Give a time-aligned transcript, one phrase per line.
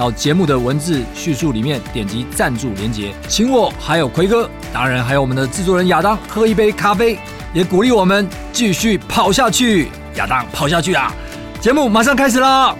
[0.00, 7.18] 到节目的文字叙述里面点击赞助连接，请我还有奎哥，当然还有我们的制作人亚当喝一杯咖啡，
[7.52, 9.90] 也鼓励我们继续跑下去。
[10.14, 11.12] 亚当跑下去啊！
[11.60, 12.74] 节目马上开始啦！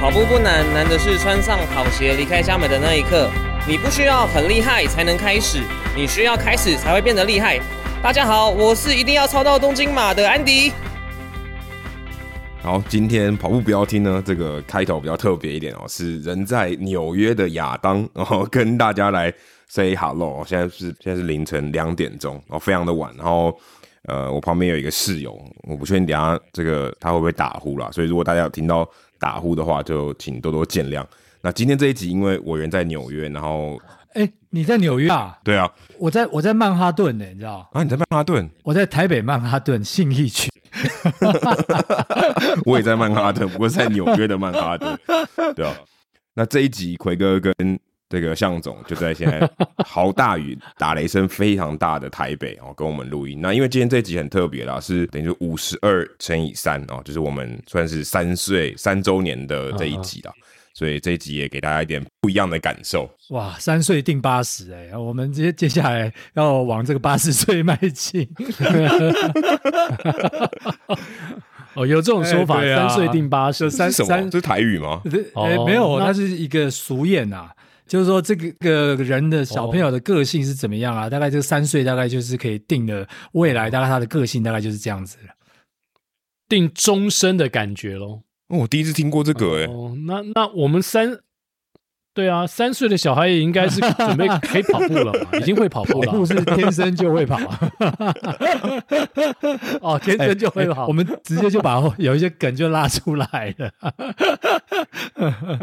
[0.00, 3.30] 跑步不难，难的是穿上跑鞋离开家门的那一刻。
[3.68, 5.60] 你不需要很厉害才能开始，
[5.96, 7.58] 你需要开始才会变得厉害。
[8.02, 10.70] 大家好，我是一定要超到东京马的安迪。
[12.62, 19.32] 好，今天跑步不要听呢，这个开头比较特别一点哦，是人在纽约的亚当，然 后跟大家来
[19.68, 20.44] say hello。
[20.46, 23.10] 现在是现在是凌晨两点钟哦，非常的晚。
[23.16, 23.58] 然后
[24.04, 28.86] 呃，我旁边有一个室友，我不确定等下这个他会不会打呼啦，所以如果大家有听到
[29.18, 31.02] 打呼的话，就请多多见谅。
[31.40, 33.80] 那今天这一集，因为我人在纽约，然后，
[34.16, 35.38] 哎、欸，你在纽约啊？
[35.44, 37.68] 对啊，我在我在曼哈顿呢，你知道？
[37.74, 38.48] 啊，你在曼哈顿？
[38.62, 40.50] 我在台北曼哈顿信义区。
[42.64, 44.98] 我也在曼哈顿，不过在纽约的曼哈顿。
[45.54, 45.74] 对啊，
[46.32, 47.52] 那这一集奎哥跟
[48.08, 49.46] 这个向总就在现在
[49.84, 53.38] 好大雨打雷声非常大的台北哦，跟我们录音。
[53.42, 60.32] 那因为今天这一集很特别啦，是等于五十二乘以三哦，就是我们算是三岁三周年的这一集啦。
[60.32, 60.42] Uh huh.
[60.76, 63.10] 所以这一集也给大家一点不一样的感受。
[63.30, 68.28] 哇，三岁定八十哎，我们接接下来要往这个八十岁迈进。
[71.72, 74.08] 哦，有这种说法，欸啊、三岁定八十，三什么？
[74.08, 75.00] 三这是台语吗？
[75.36, 77.50] 欸、没有，它是一个俗谚啊，
[77.86, 81.08] 就是说这个个人的小朋友的个性是怎么样啊？
[81.08, 85.32] 大概这个三岁大概就是可以定的未来，大概他的个性大概就是这样子了，
[86.50, 88.20] 定终身的感觉喽。
[88.48, 89.66] 哦，我第一次听过这个哎、
[90.06, 91.18] 那那我们三，
[92.14, 97.36] 对啊，三岁的小孩也应该是 准备可以跑步了嘛，已经会跑步了，跑步是天生就会跑。
[99.82, 103.72] 哦，天生就会跑，欸欸、我们直接就把有一些梗就拉出来了。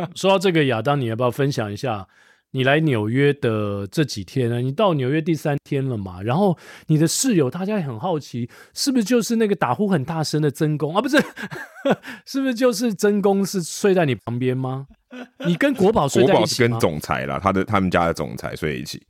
[0.13, 2.05] 说到这个，亚当，你要不要分享一下？
[2.53, 4.61] 你来纽约的这几天呢？
[4.61, 6.21] 你到纽约第三天了嘛？
[6.21, 11.01] 然后你的室友大家也很好奇，是不是就是那个打呼很大声的曾公啊？
[11.01, 11.17] 不是，
[12.25, 14.85] 是不是就是曾公是睡在你旁边吗？
[15.45, 16.37] 你跟国宝睡在一起吗？
[16.37, 19.01] 国宝是跟总裁啦，他的他们家的总裁睡一起。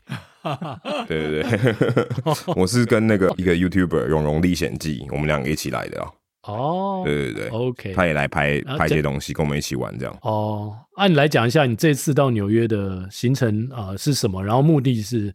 [1.08, 2.08] 对对对，
[2.56, 6.10] 我是跟那个一个 YouTuber《永荣历险记》，我们两个一起来的啊。
[6.44, 10.18] 哦，对对对，OK，他也来拍拍这些东西，跟我们一起玩这样。
[10.24, 14.44] 哦，按、啊、你来讲一下，你这次到纽约的行程啊、呃、是什么？
[14.44, 15.34] 然后目的是，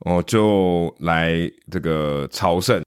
[0.00, 2.82] 哦，就来这个朝圣，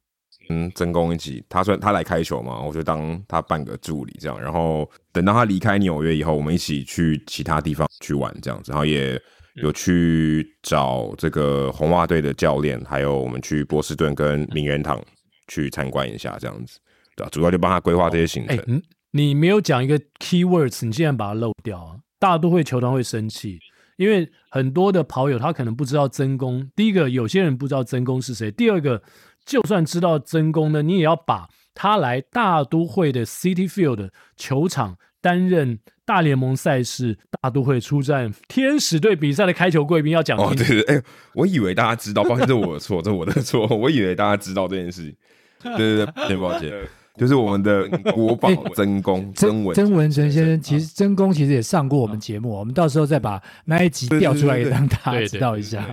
[0.49, 4.37] 嗯，曾公一起，他说他来开球嘛，我就当他半个助理这样。
[4.41, 8.73] 然后等到他离开纽约以后，我们一起去其他地方去玩这样子。
[8.73, 9.17] 然后也
[9.63, 15.01] 有去找这个红袜队的教练，还有我们去波士顿跟名人堂
[15.47, 16.79] 去参观一下这样子。
[17.15, 18.57] 对，主要就帮他规划这些行程。
[18.57, 18.81] 哎、欸，
[19.11, 23.57] 你没有讲一个 keywords，你竟然把它漏掉啊，大都会球团会生气，
[23.97, 26.69] 因为很多的跑友他可能不知道曾公。
[26.75, 29.01] 第一个，有些人不知道曾公是谁；第二个，
[29.45, 40.37] 就算知道曾公呢，你也要把他来大都会的 City Field 球场担任大联盟赛事大都会出战天使队比赛的开球贵宾要讲。
[40.37, 41.03] 哦，对对，哎、欸，
[41.33, 45.15] 我以为大家知道，抱歉，这我的错，这我的错，我以为大家知道这件事情。
[45.63, 46.71] 对对对，对，抱歉。
[47.17, 55.85] 就是我们的国宝曾公 曾文曾文成先生，其实曾公其实也上过我们节目，我们到时候再把那一集调出来给让大家知道一下。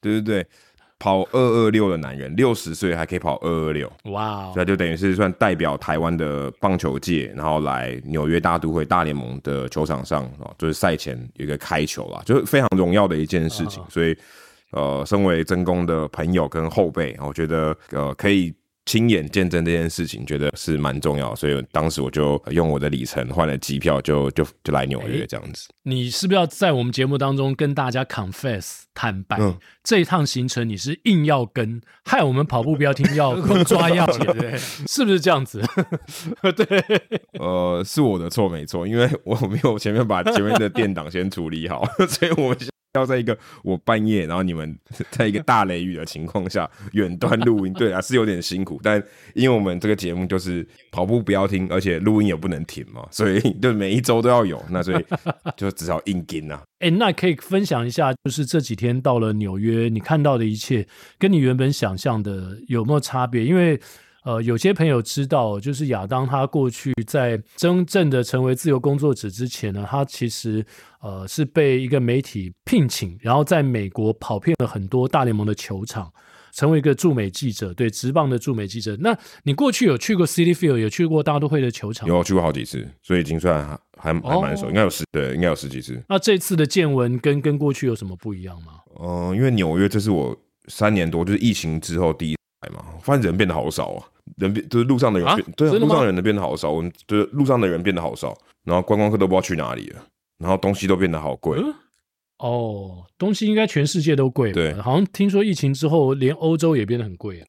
[0.00, 0.46] 对对对，
[0.98, 4.50] 跑二二六的男人，六十岁还可以跑二二六，哇！
[4.52, 13.82] 所以就等于是算代表台湾的棒球界，然后来纽约大都会大联盟的球场上啊，就是赛前有一个开球啦，就是非常荣耀的一件事情。
[13.88, 14.16] 所以
[14.72, 18.52] 呃，身为曾公的朋友跟后辈，我觉得呃可以。
[18.86, 25.68] 亲眼见证这件事情，觉得是蛮重要，所以当时我就用我的里程换了机票就，就就就来纽约这样子。
[25.82, 33.34] 你是不是要在我们节目当中跟大家 confess 坦白，嗯、这一趟行程你是硬要跟，害我们跑步不要听要
[33.64, 34.56] 抓药，对，
[34.86, 35.60] 是不是这样子？
[36.56, 36.84] 对，
[37.40, 42.54] 呃，是我的错没错，因为我没有前面把前面的电档先处理好， 所以我
[42.96, 44.76] 要在一个我半夜，然后你们
[45.10, 48.80] 在一个大雷雨的情况下远端录音，对啊，是有点辛苦。
[48.82, 49.02] 但
[49.34, 54.62] 因为我们这个节目就是跑步不要停，而且录音也不能停嘛，所以 就每一周都要有。
[54.70, 55.04] 那所以
[55.56, 56.62] 就只好硬撑啊。
[56.80, 60.86] 哎、那可以分享一下，就是这几天到了纽约，你看到的一切
[61.18, 63.44] 跟你原本想象的有没有差别？
[63.44, 63.80] 因为
[64.26, 70.66] 呃，有些朋友知道，就是亚当他过去在真正的成为自由工作者之前呢，他其实
[71.00, 76.12] 呃是被一个媒体聘请，然后在美国跑遍了很多大联盟的球场，
[76.52, 78.96] 成为一个驻美记者，对职棒的驻美记者。
[78.98, 82.08] 那你过去有去过 City Field，有去过大都会的球场？
[82.08, 83.64] 有去过好几次，所以已经算
[83.96, 86.02] 还还蛮熟，哦、应该有十对，应该有十几次。
[86.08, 88.80] 那这次的见闻跟跟过去有什么不一样吗？
[89.00, 90.36] 嗯、呃，因为纽约这是我
[90.66, 94.04] 三年多，就是疫情之后第一次来嘛，发现人变得好少啊。
[94.38, 100.02] 人变就是路上的人变，啊、对啊，路上的人变得好少，我们就是路上的人变得好少，然后观光客都不知道去哪里了，
[100.38, 101.60] 然后东西都变得好贵。
[101.60, 101.74] 嗯、
[102.38, 107.40] 哦，东西应该全世界都贵，对，好像听说疫情之后连欧洲也变得很贵。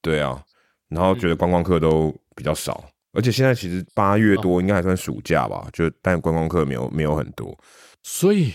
[0.00, 0.42] 对啊，
[0.88, 7.54] 然后觉得观光客都比较少，嗯、而且现在其实八月多应该还算暑假吧，哦、就但观光客没有没有很多，
[8.02, 8.54] 所以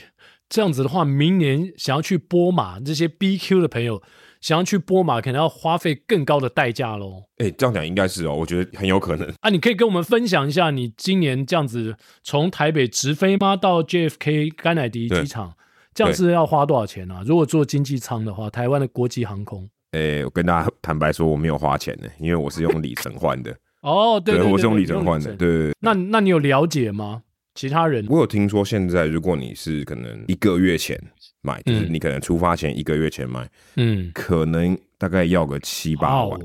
[0.49, 4.01] 这样子的话，明年想要去波马这些 BQ 的朋友。
[4.41, 7.23] 想要去波马，可能要花费更高的代价喽。
[7.37, 9.49] 哎、欸，这样讲应该是哦，我觉得很有可能啊。
[9.49, 13.55] 你可以跟我们分享一下，你今年这样子从台北直飞吗？
[13.55, 15.53] 到 JFK 甘乃迪机场，
[15.93, 17.21] 这样是要花多少钱啊？
[17.25, 19.69] 如果坐经济舱的话，台湾的国际航空。
[19.91, 23.55] 哎、欸，我跟大家坦白说，我没有花钱的，因为我是用里程换的。
[23.81, 25.33] 哦，对，对，对，对，我是用里程换的。
[25.35, 27.23] 对，对，对，那那你有了解吗？
[27.59, 28.05] 其他人？
[28.07, 30.97] 我有听说，现在如果你是可能一个月前
[31.41, 33.45] 买，就是你可能出发前一个月前买，
[33.75, 34.77] 嗯，可能。
[34.97, 36.37] 大概要个七八万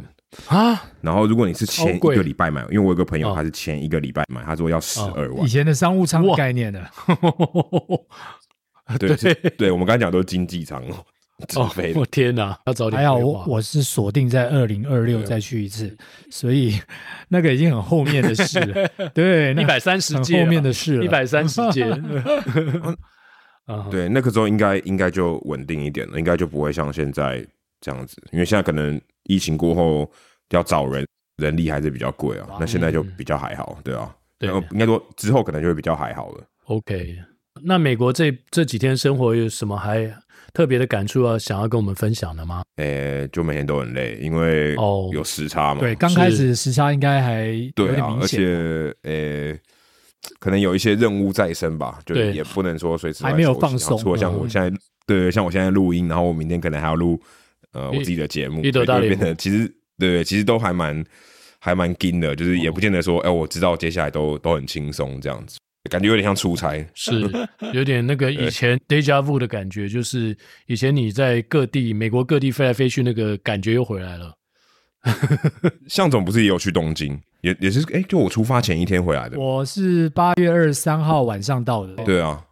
[0.46, 5.44] 啊，然后如果你是前一个礼拜买，因为我有个朋友他是前一个礼拜买，他说要十二万。
[5.44, 6.88] 以前的商务舱概念的，
[8.96, 11.05] 对对，我们刚才讲都是经济舱哦。
[11.94, 13.00] 我天哪，要早点。
[13.00, 15.96] 还好我我是锁定在二零二六再去一次，
[16.31, 16.81] 所以
[17.29, 18.88] 那个已经很后面的事了。
[19.14, 21.85] 对，一百三十届后面的事了，一百三十届。
[23.91, 27.47] 对，那个时候应该应该就稳定一点了，应该就不会像现在。
[27.81, 30.11] 这样子，因为现在可能疫情过后
[30.49, 31.06] 要找人，
[31.37, 32.49] 人力还是比较贵啊。
[32.58, 34.11] 那现在就比较还好，对啊。
[34.38, 36.44] 对，应该说之后可能就会比较还好了。
[36.64, 37.14] OK，
[37.62, 40.11] 那美国这这几天生活有什么还
[40.54, 41.38] 特别的感触啊？
[41.38, 42.62] 想要跟我们分享的吗？
[42.76, 45.80] 诶，就每天都很累，因为哦有时差嘛。
[45.80, 49.60] 对，刚开始时差应该还对啊，而且诶，
[50.38, 53.98] 可能有一些任务在身吧，就也不能说随时还没有放松。
[53.98, 54.74] 除了像我现在，
[55.06, 57.20] 对，像我现在录音，然后我明天可能还要录。
[57.72, 59.68] 呃，我自己的节目，就会变得其实
[59.98, 61.04] 对，其实都还蛮
[61.58, 65.58] 还蛮紧的，就是也不见得说，哎、我知道接下来都都很轻松这样子，
[65.90, 67.20] 感觉有点像出差，是
[67.72, 70.36] 有点那个以前 deja vu 的感觉，就是
[70.66, 74.34] 以前你在各地美国各地飞来飞去，那个感觉又回来了。
[75.88, 79.38] 向总不是也有去东京，也也是哎、欸，就我出发前一天回来的。
[79.38, 81.94] 我是八月二十三号晚上到的。
[82.04, 82.42] 对啊，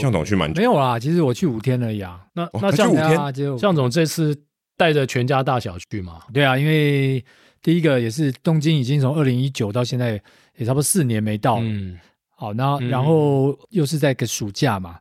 [0.00, 2.20] 向总去蛮久没有啦，其实我去五天而已啊。
[2.34, 4.36] 那那像五天，象总这次。
[4.76, 6.22] 带着全家大小去嘛？
[6.32, 7.22] 对啊，因为
[7.60, 10.12] 第一个也是东京已经从二零一九到现在
[10.56, 11.58] 也差不多四年没到。
[11.60, 11.98] 嗯，
[12.40, 14.98] 好，那然后又是在个暑假嘛，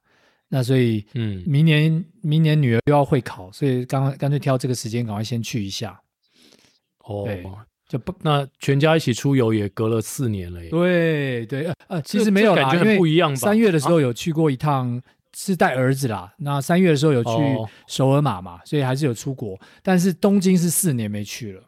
[0.50, 5.98] 那所以嗯，明年明年女儿又要会考，所以刚刚干脆挑这个时间赶快先去一下。
[7.06, 7.26] 哦，
[7.88, 10.70] 就不那全家一起出游也隔了四年了耶。
[10.70, 13.38] 对对呃，其实没有感觉很不一样吧？
[13.38, 15.02] 三月的时候有去过一趟。
[15.38, 17.30] 是带儿子啦，那三月的时候有去
[17.88, 19.58] 首尔马嘛，哦、所以还是有出国。
[19.84, 21.64] 但是东京是四年没去了。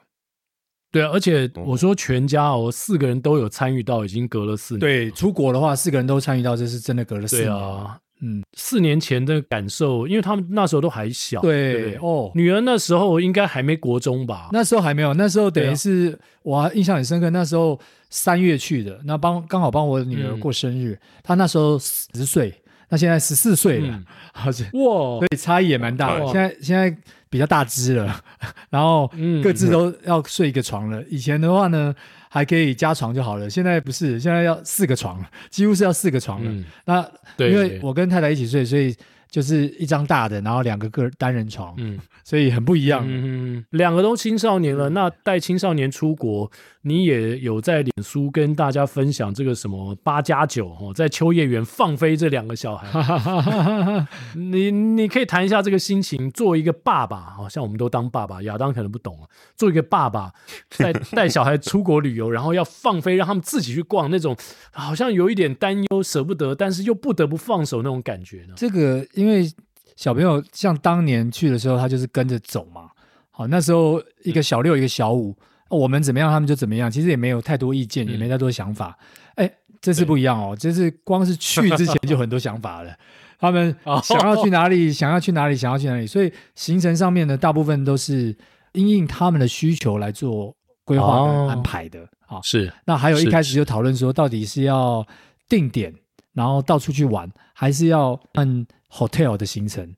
[0.92, 4.80] 对啊，而且我说全家哦，四个人都有参与到，已经隔了四年。
[4.80, 7.48] 对，出国的话，四个人都参与到，这是真的隔了四年。
[7.48, 11.40] 对啊，嗯，四年前的感受，因为他们那时候都还小。
[11.42, 14.50] 对，哦，女儿那时候应该还没国中吧？
[14.52, 17.30] 那时候还没有，那时候等于是、啊、我印象很深刻。
[17.30, 17.80] 那时候
[18.10, 22.54] 三月去的，那帮刚好帮我女儿过生日，嗯、她那时候十岁。
[22.90, 26.26] 那现在十四岁了，哇，所以差异也蛮大的。
[26.28, 26.94] 现在现在
[27.32, 28.22] 比较大只了，
[28.70, 29.12] 然后
[29.42, 31.02] 各自都要睡一个床了。
[31.02, 31.96] 嗯、以前的话呢，
[32.30, 35.20] 还可以加床就好了，现在不是，现在要四个床，
[35.50, 36.52] 几乎是要四个床了。
[36.52, 37.02] 嗯、那
[37.38, 38.96] 因为我跟太太一起睡，所以。
[39.32, 43.02] 就是一张大的，然后两个个单人床，嗯，所以很不一样。
[43.08, 46.52] 嗯，两个都青少年了，那带青少年出国，
[46.84, 56.30] 你也有在脸书跟大家分享这个什么八加九哦，在秋叶原放飞这两个小孩， 你你可以谈一下这个心情。
[56.32, 59.30] 作为一个爸爸，好像我们都当爸爸，亚当可能不懂啊。
[59.56, 60.32] 做一个爸爸，
[60.78, 64.36] 带 带小孩出国旅游，然后要放飞，让他们自己去逛，那种
[64.72, 68.54] 好像有一点担忧、舍不得，但是又不得不放手那种感觉呢？
[68.56, 69.06] 这个。
[69.14, 69.48] 因为
[69.96, 72.90] 小朋友像当年去的时候，他就是跟着走嘛。
[73.30, 75.36] 好，那时候一个小六，一个小五，
[75.72, 78.98] 我们怎么样，他们就怎么样，其实也没有太多意见，也没太多想法。
[79.36, 79.50] 哎，
[79.82, 82.94] 这次不一样哦，这次光是去之前就很多想法了。
[83.40, 88.38] 他们想要去哪里，想要去哪里，想要去哪里，所以行程上面呢，大部分都是
[88.74, 92.08] 因应他们的需求来做规划跟安排的。
[92.28, 92.72] 啊，是。
[92.86, 95.04] 那还有一开始就讨论说，到底是要
[95.50, 95.92] 定点，
[96.34, 99.92] 然后到处去玩，还是要按 hotel 的行程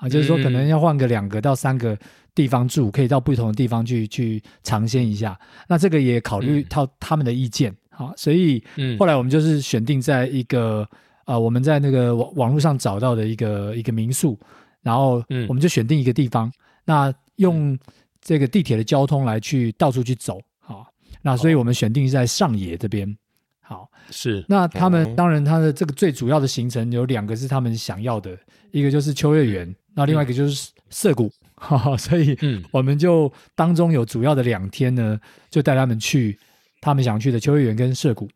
[0.00, 0.08] 啊？
[0.08, 1.96] 就是说，可能要换个两个到三个
[2.38, 5.36] 地方住，可以到不同的地方去去尝鲜一下。
[5.68, 7.74] 那这个也考虑到他们的意见。
[7.90, 8.62] 啊，所以
[8.96, 10.88] 后来我们就是选定在一个
[11.26, 14.38] 呃，我们在那个网网络上找到的一个一个民宿，
[14.82, 16.48] 然后我们就选定一个地方，
[16.84, 17.76] 那用
[18.20, 20.40] 这个地铁的交通来去到处去走。
[20.60, 20.86] 啊。
[21.22, 23.18] 那所以我们选定是在上野这边。
[23.60, 24.44] 好，是。
[24.48, 28.38] 那他们当然他的这个最主要的行程有两个是他们想要的，
[28.70, 31.28] 一个就是秋叶原，那另外一个就是涩谷，
[31.70, 32.36] 嗯、所以
[32.70, 35.18] 我们就当中有主要的两天呢，
[35.50, 36.38] 就带他们去
[36.80, 38.28] 他们想去的秋叶原跟涩谷。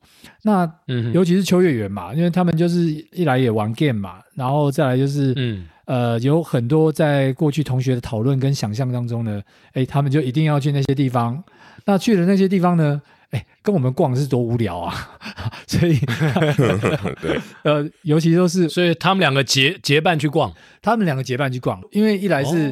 [0.43, 0.71] 那
[1.12, 2.81] 尤其是秋叶原嘛，因为他们就是
[3.12, 11.43] 一来也玩 game 嘛，然后再来就是嗯呃有很多在过去同学的讨论跟想象当中呢，哎，他们就一定要去那些地方。
[11.85, 13.02] 那去的那些地方呢？
[13.31, 14.95] 哎，跟我们逛是多无聊啊！
[15.67, 20.52] 所以，对， 呃，尤其都是，所以他们两个结结伴去逛，
[20.83, 22.71] 他们两个结伴去逛，因为一来是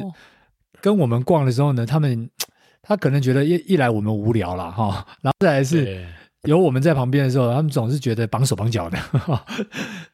[0.81, 2.29] 跟我们逛的时候呢，他们
[2.81, 6.05] 他可能觉得一一来我们无聊了哈，然后再来是。
[6.45, 8.97] 有我们在旁边的时候，他们总是觉得绑手绑脚的。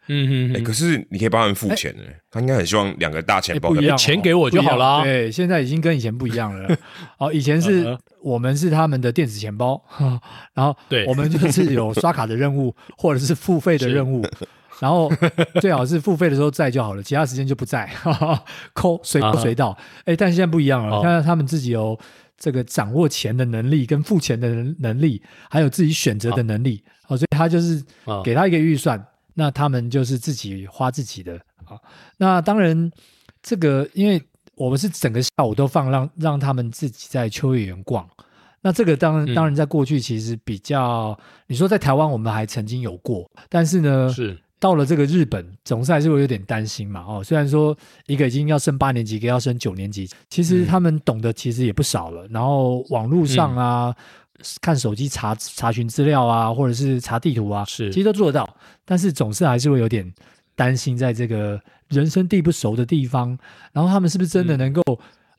[0.09, 5.03] 嗯嗯、欸，可是你可以帮他们付钱呢，欸、他应该很希望两个大钱包，欸、不一样，钱给我就好了。
[5.03, 6.77] 对，现在已经跟以前不一样了。
[7.17, 9.81] 哦，以前是我们是他们的电子钱包，
[10.53, 14.21] 然后对，我们就是有刷卡的任务或者是付费的任务，
[14.79, 15.11] 然后
[15.61, 17.89] 最好是付费的时候在就好了，其他时间就不在，
[18.73, 19.77] 抠随到随到。
[20.05, 21.99] 哎，但现在不一样了，现在他们自己有。
[22.39, 25.19] 这个掌握钱的能力，跟付钱的能力，
[25.49, 27.83] 还有自己选择的能力，好、哦，所以他就是
[28.23, 29.03] 给他一个预算，
[29.33, 31.41] 那他们就是自己花自己的。
[31.65, 31.81] 好，
[32.17, 32.91] 那当然，
[33.41, 34.21] 这个因为
[34.53, 38.07] 我们是整个下午都放让让他们自己在秋叶原逛，
[38.61, 41.17] 那这个当然当然在过去其实比较，
[41.47, 44.37] 你说在台湾我们还曾经有过，但是呢是。
[44.59, 47.05] 到了这个日本，总是还是会有点担心嘛。
[47.07, 52.27] 哦，虽然说一个已经要升八年级，一个要升九年级，其实他们懂得其实也不少了。
[52.29, 53.95] 然后网络上啊，
[54.39, 58.57] 嗯、看手机查查询资料啊，或者是查地图啊，是其实都做得到。
[58.83, 60.11] 但是总是还是会有点
[60.55, 63.37] 担心，在这个人生地不熟的地方，
[63.71, 64.97] 然后他们是不是真的能够、嗯？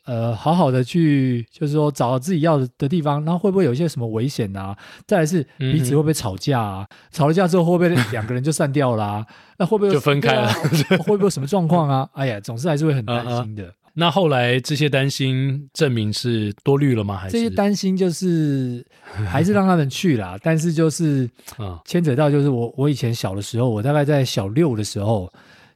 [0.09, 4.75] 呃，好好的去，就是说找到自己要的的地方，然后会不会有一些什么危险啊？
[5.07, 6.87] 再来是彼此会不会吵架啊？
[6.91, 9.27] 嗯、吵了架之后会不会 两个人就散掉啦、啊？
[9.59, 10.50] 那会不会就分开了？
[11.05, 12.09] 会不会有什么状况啊？
[12.15, 13.65] 哎呀，总是还是会很担心的。
[13.65, 17.17] 啊啊那后来这些担心证明是多虑了吗？
[17.17, 18.87] 还是这些担心就是
[19.27, 20.38] 还是让他们去啦？
[20.43, 21.29] 但是就是
[21.85, 25.29] 牵扯到就是我我以前小的时候，我大概在小六的时候，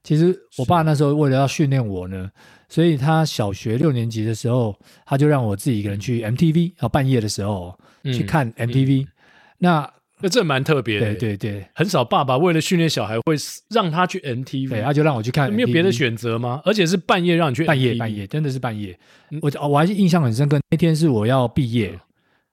[0.05, 2.31] 其实我爸那时候为了要训练我呢。
[2.73, 4.75] 所以他小学六年级的时候，
[5.05, 9.07] 他就让我自己一个人去 MTV，然后半夜的时候去看 MTV。
[9.59, 13.37] 那那这蛮特别的，对对对，很少爸爸为了训练小孩会
[13.69, 16.63] 让他去 MTV，对，他就让我去看，没有别的选择吗？
[16.65, 18.99] 而且是半夜让你去，半夜半夜真的是半夜。
[19.43, 22.01] 我我还是印象很深刻，那天是我要毕业，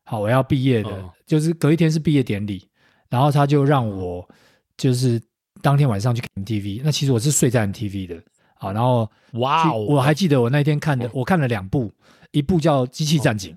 [0.03, 2.67] 好，我要毕业的，就是隔一天是毕业典礼，
[3.09, 4.27] 然后他就让我
[4.75, 5.21] 就是
[5.61, 6.81] 当天晚上去看 MTV。
[6.83, 8.21] 那其实我是睡在 MTV 的。
[8.61, 11.93] 好，然后哇，我还记得我那天看的，我看了两部，
[12.31, 13.55] 一部叫《机器战警》，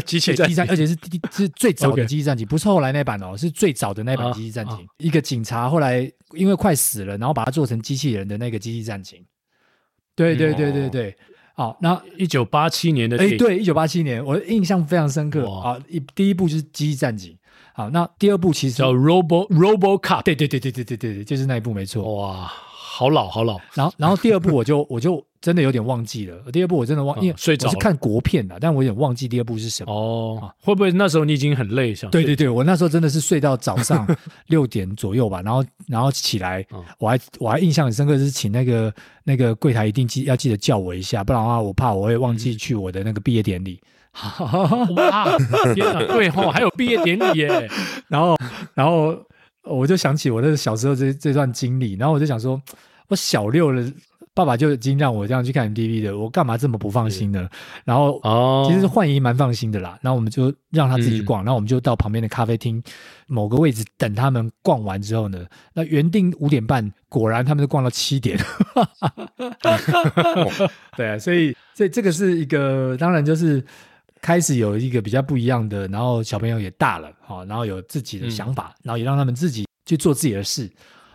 [0.04, 4.76] 机器战警，而且是第是最早的《机器战警》，不是后来那版哦，是最早的那版《机器战警》。
[4.98, 6.00] 一个警察后来
[6.32, 9.18] 因为快死了，然后把它做成机器人的那个《机器战警》。
[10.14, 11.16] 对对对对对，
[11.54, 15.80] 好，那一九八七年的，哎，对，一九八七年，我的印象非常深刻啊。
[15.88, 17.32] 一第一部就是《机器战警》，
[17.72, 22.52] 好，那第二部其实叫 Robo Robo Cop，对对对对对对对对，就是那一部没错，哇。
[22.94, 29.90] 好老好老，然后然后第二部我就我就真的有点忘记了，第二部我真的忘，因为我是看国片的，但我有点忘记第二部是什么。
[29.90, 31.94] 哦，会不会那时候你已经很累？
[31.94, 34.06] 想对对对，我那时候真的是睡到早上
[34.48, 36.62] 六点左右吧，然后然后起来，
[36.98, 38.92] 我还我还印象很深刻，是请那个
[39.24, 43.80] 那个柜台一定记要记得叫我一下，不然的话我怕我会忘记去我的那个毕业典礼。
[44.12, 45.38] 哇，
[45.74, 47.70] 天啊，对哦，还有毕业典礼耶，
[48.08, 48.36] 然 后
[48.74, 49.16] 然后。
[49.64, 52.60] 我就想起我那个小时候这这段经历，然后我就想说，
[53.08, 53.86] 我小六了，
[54.34, 57.48] 爸爸就已经让我这样去看 MTV 的，我干嘛这么不放心呢？
[57.84, 59.98] 然后哦，其实焕仪蛮放心的啦。
[60.00, 62.82] 然后我们就让他自己去逛，嗯、然后我们就到旁边的咖啡厅
[63.26, 68.38] 某个位置等他们逛完之后呢，那原定五点半，果然他们就逛到七点。
[70.96, 73.64] 对啊，所以所以这个是一个，当然就是
[74.22, 80.70] 开始有一个比较不一样的，然后小朋友也大了，好，然后有自己的想法，嗯、然后也让他们自己去做自己的事，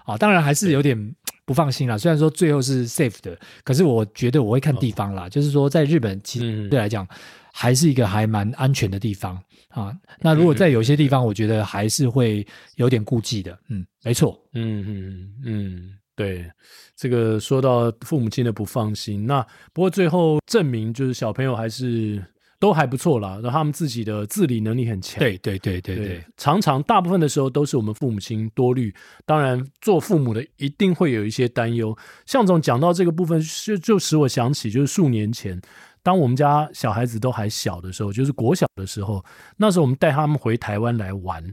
[0.05, 0.95] 啊，当然还是有点。
[1.47, 5.27] 不放心啦，虽然说最后是 safe 的，可是我觉得我会看地方啦。
[5.27, 7.07] 哦、就是说，在日本其实对来讲，
[7.53, 9.95] 还是一个还蛮安全的地方啊。
[10.19, 12.45] 那如果在有些地方，我觉得还是会
[12.75, 13.57] 有点顾忌的。
[13.69, 14.37] 嗯，没错。
[14.55, 16.51] 嗯嗯嗯，对，
[16.97, 22.21] 这个说到父母亲的不放心，那不过最后证明就是小朋友还是。
[22.59, 25.19] 都还不错啦，然后他们自己的自理能力很强。
[25.19, 28.93] 对对对对对，对，常常大部分的时候都是我们父母亲多虑。
[29.25, 31.95] 当然，做父母的一定会有一些担忧。
[32.25, 35.61] 向总讲到这个部分，就就使我想起，就是数年前，
[36.01, 39.23] 当我们家小孩子都还小的时候，就是国小的时候，
[39.57, 41.43] 那时候我们带他们回台湾来玩。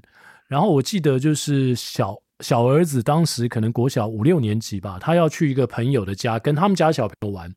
[0.46, 7.52] 然后我记得就是小小儿子当时可能国小五六年级吧，他要去一个朋友的家，跟他们家小朋友玩。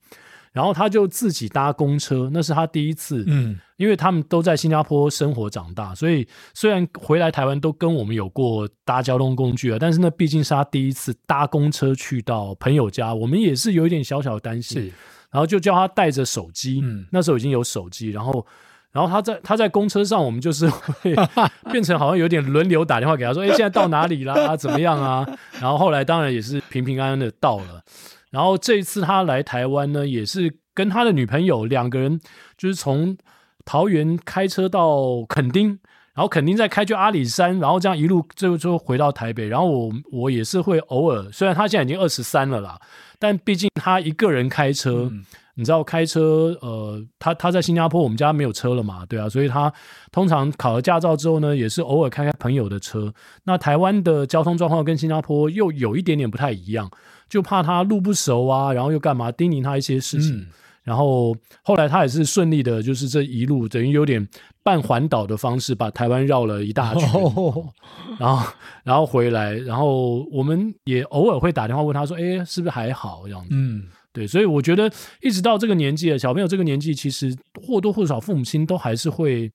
[0.58, 3.24] 然后他就自己搭公车，那是他第一次。
[3.28, 14.82] 嗯，因为他们都在新加坡生活长大，所以虽然回来台湾都跟我们有过搭交通工具啊，但是那毕竟是他第一次搭公车去到朋友家，我们也是有一点小小的担心。
[14.82, 14.88] 是，
[15.30, 16.82] 然后就叫他带着手机。
[16.84, 18.44] 嗯，那时候已经有手机，然后，
[18.92, 21.14] 然后他在他在公车上，我们就是会
[21.72, 24.58] 变成好像有点轮流打电话给他说：“哎，现在到哪里啦？
[24.58, 25.24] 怎么样啊？”
[25.62, 27.84] 然后后来当然也是平平安安的到了。
[28.30, 32.20] 然后这一次他来台湾呢，也是跟他的女朋友两个人，
[32.58, 33.18] 就是从
[33.66, 35.80] 桃园开车到垦丁，
[36.14, 39.48] 然后垦丁再开去阿里山，然后这样一路最后就回到台北。
[39.48, 42.80] 然后我我也是会偶尔，虽然他现在已经二十三了啦，
[43.20, 45.12] 但毕竟他一个人开车，
[45.58, 49.74] 你知道开车，呃，他他在新加坡，我们家没有车了嘛，对啊，所以他
[50.12, 53.14] 通常考了驾照之后呢，也是偶尔开开朋友的车。
[53.44, 56.90] 那台湾的交通状况跟新加坡又有一点点不太一样。
[57.30, 60.48] 就怕他路不熟啊，然后又干嘛叮咛他一些事情，嗯、
[60.82, 64.26] 然后后来他也是顺利的，就是这一路等于有点
[64.64, 67.66] 半环岛的方式把台湾绕了一大圈，哦、
[68.18, 68.54] 然后
[68.86, 73.50] 然后回来，然后我们也偶尔会打电话问他说，哎，是不是还好这样子？
[73.52, 73.84] 嗯，
[74.18, 79.52] 对，所以我觉得一直到这个年纪了，小朋友这个年纪，其实或多或少父母亲都还是会，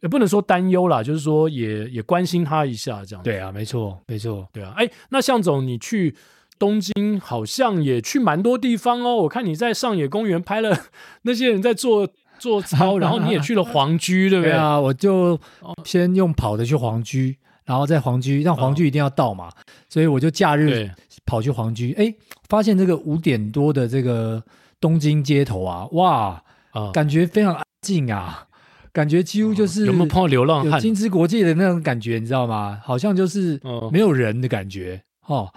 [0.00, 3.22] 也不能说担忧啦，就是说也也关心他一下这样。
[3.22, 6.16] 对啊，没错，没错，对啊，哎，那向总你去。
[6.58, 10.78] 东京好像也去蛮多地方哦，我看你在上野公园拍了
[11.22, 14.52] 那些人在做做操，然后你也去了皇居，对不对？
[14.54, 15.36] 对啊，我就
[15.82, 19.52] 先用跑的去皇居，然后在皇居，让皇居一定要到嘛，哦、
[19.88, 20.88] 所以我就假日
[21.26, 22.14] 跑去皇居，哎，
[22.48, 24.42] 发现这个五点多的这个
[24.80, 26.42] 东京街头啊，哇，
[26.74, 28.46] 嗯、感觉非常安静啊，
[28.92, 30.80] 感觉几乎就是有没有碰到流浪汉？
[30.80, 32.80] 金枝国际的那种感觉，你知道吗？
[32.82, 35.52] 好像就是没有人的感觉，哦。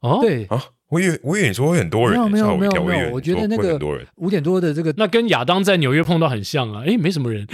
[0.00, 0.58] 哦，对啊，
[0.90, 3.78] 我以为我以为你说会很多人，没有没有没有没有，我觉得那个
[4.16, 7.46] 五点多的这个，那跟亚当在纽约碰到很像啊，诶，没什么人，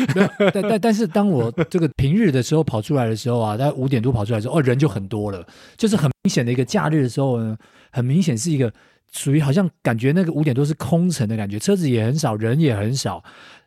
[0.52, 5.46] 但但但是当我这个平日的时候跑出来的时候啊，在五点多跑出来的时候，哦，人就很多了，
[5.76, 7.56] 就是很明显的一个假日的时候呢，
[7.92, 8.72] 很明显是一个
[9.12, 13.22] 属于好像感觉那个五点多是空城的感觉，车子也很少，人也很少。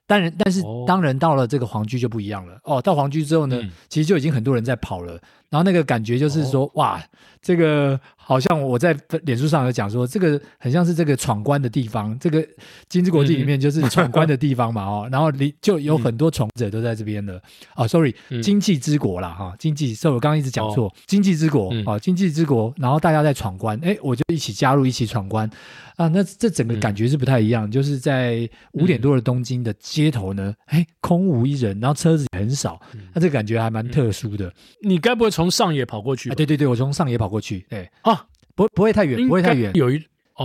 [0.08, 2.82] 当然，但是当人到了这个皇居就不一样了哦。
[2.82, 5.22] 到皇居之后呢，嗯、其实就已经很多人在跑了。
[5.50, 7.04] 然后那个感觉就是说，哦、哇，
[7.42, 12.18] 这个好像我在脸书上有讲说，这个很像是这个闯关的地方。
[12.20, 12.46] 这个
[12.88, 15.10] 金枝国际里面就是闯关的地方嘛，哦。
[15.12, 17.42] 然后里就有很多闯者都在这边了。
[17.76, 19.96] 哦，sorry，经济之国啦，哈，经济。
[19.96, 22.72] 所以我刚刚一直讲错，哦、经济之国哦，经济之国。
[22.78, 25.50] 然后大家在闯关，哎，我就一起加入，一起闯关。
[25.96, 34.48] 啊，那这整个感觉是不太一样，嗯、就是在五点多的东京的街头呢，哎、嗯，空无一人，然后车子也很少，那、嗯、这个感觉还蛮特殊的。
[34.48, 34.54] 嗯、
[34.92, 36.30] 你该不会从上野跑过去？
[36.30, 38.26] 啊，对对对，我从上野跑过去，对啊，
[38.56, 39.98] 不不会太远，不会太远，有一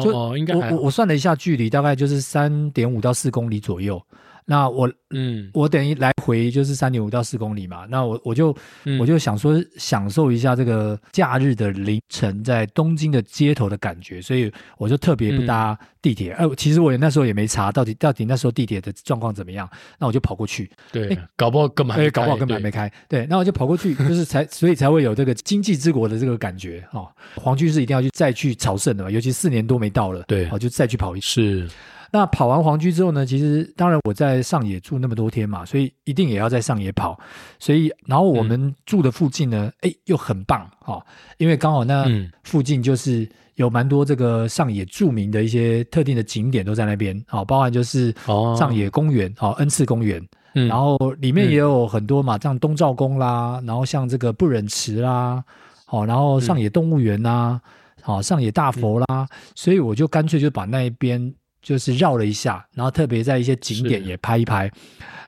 [0.03, 4.01] 就哦，应该我我我算了一下距离，大概就是三点五到四公里左右。
[4.47, 7.87] 那我嗯，我等于来回就是三点五到四公里嘛。
[7.89, 8.55] 那我我就、
[8.85, 16.33] 嗯、我就想说享受一下这个假日的凌晨在东京的街头的感觉，所以我就特别不搭地铁。
[16.33, 19.69] 哎、嗯，其实我那时候也没查到底到底那时候地铁的状况怎么样。
[19.99, 22.93] 那我就跑过去，对，诶搞不好根本搞不好根本还没开。
[23.09, 27.09] 对，那我就跑过去， 就是才所以才会有这个经济之国的这个感觉哦。
[27.37, 31.27] 皇居是一定要去再去朝圣的嘛，尤其四年多没到了，对，我就再去跑一次。
[31.27, 31.69] 是。
[32.15, 33.27] 那跑完皇居之后呢？
[33.27, 37.19] 其实当然我在上野住那么多天嘛，所以一定也要在上野跑。
[37.59, 41.05] 所以然后我们住的附近呢，哎、嗯，又很棒哦，
[41.39, 42.07] 因为刚好那
[42.45, 48.15] 附近就是有蛮多这个上野著名的一些特定的景点都在那边，好，包含就是
[48.57, 50.25] 上野公园，好，恩赐公园，
[50.55, 55.43] 嗯，然后里面也有很多嘛，像东照宫啦，然后像这个不忍池啦，
[55.85, 57.61] 好，然后上野动物园呐，
[58.03, 64.71] 好，上野大佛啦，所以我就干脆就把那一边就是绕了一下，然后特别在一些景点也拍一拍。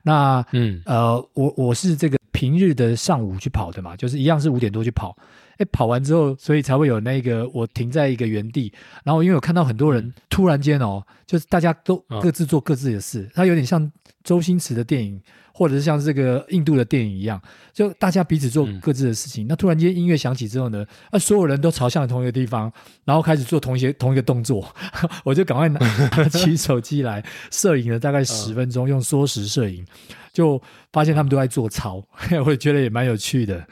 [0.02, 5.16] 那嗯呃，我我是这个平日的上午去跑的嘛，就是一样是五点多去跑。
[5.58, 8.72] 哎，跑完之后，所以才会有那个我停在一个原地，
[9.04, 13.90] 然后因为我看到很多人突然间哦，就是大家都各自做各自的事，它有点像
[14.22, 15.20] 周星驰的电影，
[15.52, 17.40] 或者是像这个印度的电影一样，
[17.72, 19.46] 就大家彼此做各自的事情。
[19.48, 22.70] 那突然间音乐响起之后呢，啊，所有人都朝向同一个地方，
[23.04, 24.66] 然后开始做同一些同一个动作，
[25.24, 29.86] 我就赶快 拿起手机来摄影了，大概十分钟，用缩时摄影，
[30.32, 30.60] 就
[30.92, 32.02] 发现他们都在做操，
[32.44, 33.66] 我也觉得也蛮有趣的。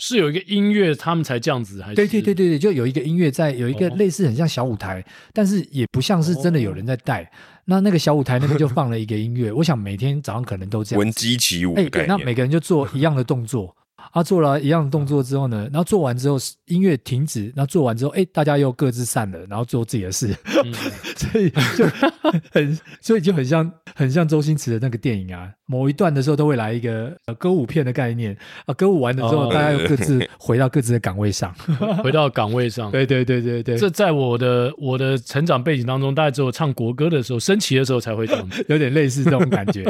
[0.00, 1.94] 是有一个音乐，他们才这样子，还是？
[1.94, 7.22] 对对对对对，就有一个音乐在，有一个类似很像小舞台，哦、但是也不像是真的有人在带。
[7.22, 7.28] 哦、
[7.64, 10.98] 那那个小舞台那边就放了一个音乐，我想每天早上可能都这样。
[11.00, 13.74] 闻鸡起舞，哎，那每个人就做一样的动作。
[14.12, 20.72] 他做了一样的动作之后呢，然后做完之后音乐停止，然后做完之后，哎，大家又各自散了，然后做自己的事，嗯、
[21.16, 21.84] 所以就
[22.50, 31.54] 很，所以就很像很像周星驰的那个电影啊，某一段的时候都会来一个歌舞片的概念啊，歌舞完了之后，大家又各自 回到各自的岗位上，
[32.02, 39.84] 回到岗位上，对对对对对，这在我的我的成长背景当中，大概只有唱国歌的时候，升旗的时候才会这样，有点类似这种感觉，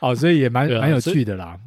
[0.00, 1.58] 哦，所以也蛮蛮有趣的啦。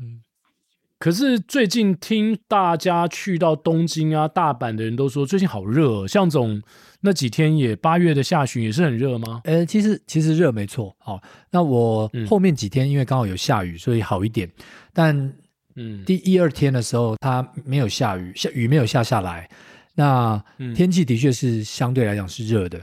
[1.06, 6.60] 可是最近听大家去到东京啊、大阪的人都说最近好热哦，象总
[7.02, 9.40] 那几天也八月的下旬也是很热吗？
[9.44, 10.96] 呃，其实其实热没错。
[10.98, 14.50] 好，那我后面几天因为刚好有下雨，所以好一点。
[14.94, 15.32] 但
[15.76, 19.48] 嗯，第一二天的时候它没有下雨，下雨没有下下来，
[19.94, 22.82] 那天气的确是相对来讲是热的。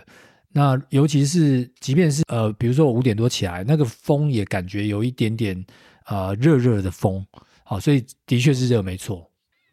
[0.53, 5.67] 那尤其是即便是呃，比如说我五点多起来，那个风也感觉有一点点
[6.07, 7.27] 呃热热的风。
[7.73, 9.27] 好，所以的确是这个没错。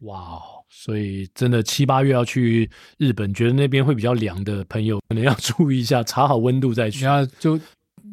[0.04, 7.04] 哇哦，所以真的七八月要去日本，觉得那边会比较凉的朋友，可能要 注意一下，查好温度再去。
[7.04, 7.60] 然后就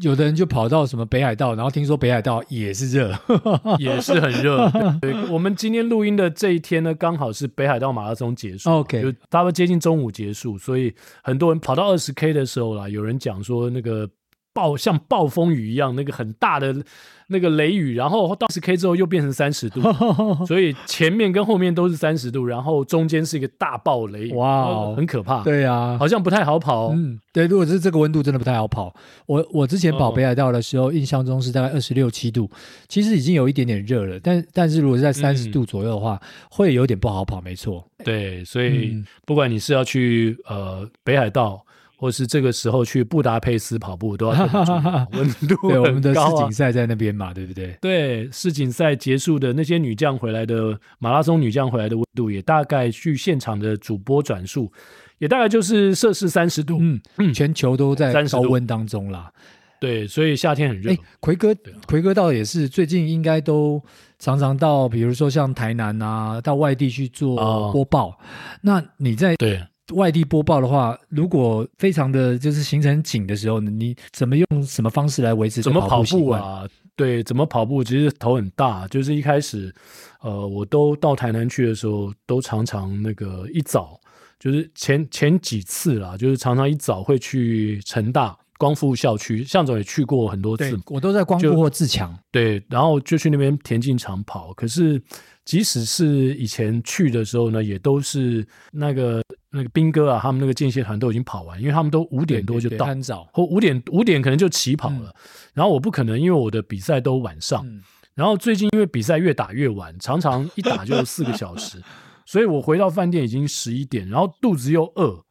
[0.01, 3.17] 有的人就跑到什么北海道，然后听说北海道也是热，
[3.79, 4.69] 也是很热。
[4.99, 14.07] 对，我们今天录音的这一天呢，刚好是北海道马拉松结束，OK，就差不多接近中午结束，所以很多人跑到二十 K 的时候啦，有人讲说那个
[14.57, 16.83] 暴像暴风雨一样，那个很大的。
[17.29, 19.81] 那个雷雨，然后到十 K 之后又变成三十度，
[20.47, 25.43] 所以前面跟后面都是三十度，然后中间是一个大暴雷，哇很可怕。
[25.43, 26.93] 对啊，好像不太好跑。
[26.93, 28.95] 嗯，对，如果是这个温度，真的不太好跑。
[29.25, 32.49] 我我之前跑北海道的时候，印象中是大概二十六七度，
[32.87, 37.85] 其实已经有一点点热了，但但是如果是在三十度左右的话，嗯、会有点不好跑，没错。
[38.05, 41.61] 对，所以不管你是要去呃北海道。
[41.97, 44.33] 或是这个时候去布达佩斯跑步都要
[45.11, 45.69] 温度、啊。
[45.69, 47.75] 对，我们的世锦赛在那边嘛，对不对？
[47.81, 54.71] 对，世锦赛结束的那些女将回来的马拉松女将回来的温度，也大概据现场的主播转述，
[55.17, 56.77] 也大概就是摄氏三十度。
[56.79, 59.31] 嗯嗯，全球都在高温当中啦。
[59.79, 60.91] 对，所以夏天很热。
[60.91, 61.55] 哎，奎哥，
[61.87, 63.79] 奎哥倒也是最近应该都
[64.17, 68.09] 常常到，比如说像台南啊，到外地去做播报。
[68.09, 68.17] 哦、
[68.61, 69.61] 那你在对？
[69.93, 75.61] 外地播报的话，如果非常的就是行程紧的时候呢，你怎么用什么方式来维持？
[75.61, 76.67] 怎么跑步啊？
[76.95, 77.83] 对，怎么跑步？
[77.83, 78.87] 其实头很大。
[78.87, 79.73] 就是一开始，
[80.21, 83.99] 呃，我都到台南去的时候，都常常那个一早，
[84.39, 92.17] 就是前前几次啦，就是常常一早会去成大光复校区，向总也去过很多次，我都在光复或自强。
[92.31, 94.51] 对，然后就去那边田径场跑。
[94.55, 94.99] 可是，
[95.47, 99.23] 即使是以前去的时候呢，也都是那个。
[99.49, 105.05] 那个兵哥啊，他们那个间歇团都已经跑完，因为他们都五点多就到，很早，或五点五点可能就起跑了。
[105.07, 105.13] 嗯、
[105.53, 107.65] 然后我不可能，因为我的比赛都晚上。
[107.65, 107.81] 嗯、
[108.13, 111.81] 然后最近因为比赛越打越晚，常常一打就四个小时，
[112.27, 115.23] 所以我回到饭店已经十一点，然后肚子又饿，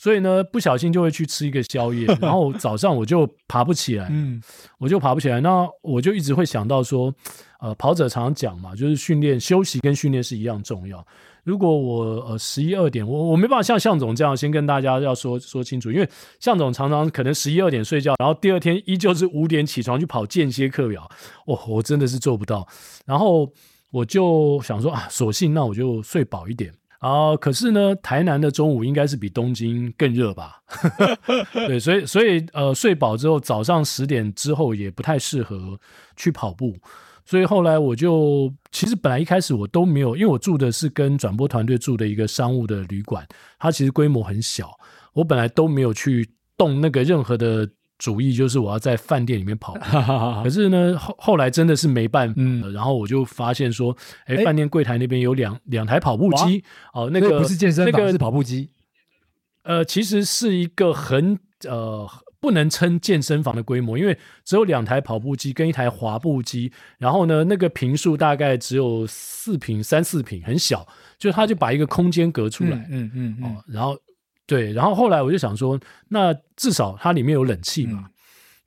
[0.00, 4.40] 所以呢不小心就会去吃一个宵夜， 然后早上我就爬不起来，嗯，
[4.78, 7.14] 我就爬不起来，那我就一直会想到说，
[7.60, 11.06] 呃，跑者常常讲嘛，就是训练休息跟训练是一样重要。
[11.44, 16.08] 如果我呃十一二点，我我没办法像向总这样先跟大家要说说清楚，因为
[16.38, 21.06] 向总常常可能十一二点睡觉，然后第二天依旧是五点起床去跑间歇课表，
[21.46, 22.66] 哦，我真的是做不到。
[23.04, 23.52] 然后
[23.90, 26.72] 我就想说啊，索性那我就睡饱一点。
[27.00, 30.62] 然后可是呢，台南的中午应该是比东京更热吧？
[31.66, 35.80] 对，所以所以呃，睡饱之后，早上十点之后也不太适合
[36.14, 36.76] 去跑步。
[37.24, 43.26] 所以后来我就，其实本来一开始我都没有，因为我住的是跟转播团队住的一个商务的旅馆，
[43.58, 44.70] 它其实规模很小，
[45.14, 47.66] 我本来都没有去动那个任何的
[48.00, 49.74] 主意，就是我要在饭店里面跑。
[50.42, 58.70] 可是呢，后后来真的是没办法，嗯，然后我就发现说，哎，饭店柜台那边有两两台跑步机，哦，那个不是健身房，那个是跑步机，
[59.62, 62.08] 呃，其实是一个很呃。
[62.42, 73.94] 不能称健身房的规模，因为只有两台跑步机跟一台滑步机，然后呢，那个平数大概只有四平、三四平，很小，就他就把一个空间隔出来，嗯嗯，嗯，嗯哦，然后
[74.50, 78.10] 对，然后后来我就想说，那至少它里面有冷气嘛，嗯、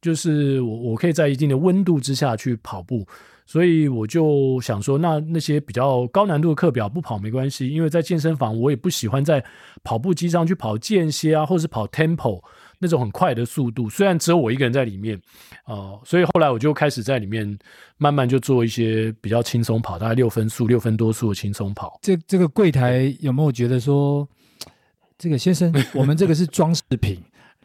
[0.02, 3.06] 就是我我可以在一定的温度之下去跑步，
[3.46, 9.44] 所以我就想说，那那些比较高难度的课表不跑没关系，因为在健身房我也不喜欢在
[9.84, 12.42] 跑步机上去跑间歇啊，或是跑 tempo。
[12.80, 15.16] 那种很快的速度，虽然只有我一个人在里面，
[15.68, 17.58] 哦、呃，所以后来我就开始在里面
[17.98, 21.98] 慢慢就做一些比较轻松跑，大概六分速、六分多速的轻松跑。
[22.02, 24.28] 这这个柜台有没有觉得说，
[25.24, 27.18] 这个先生， 我们这个是装饰品，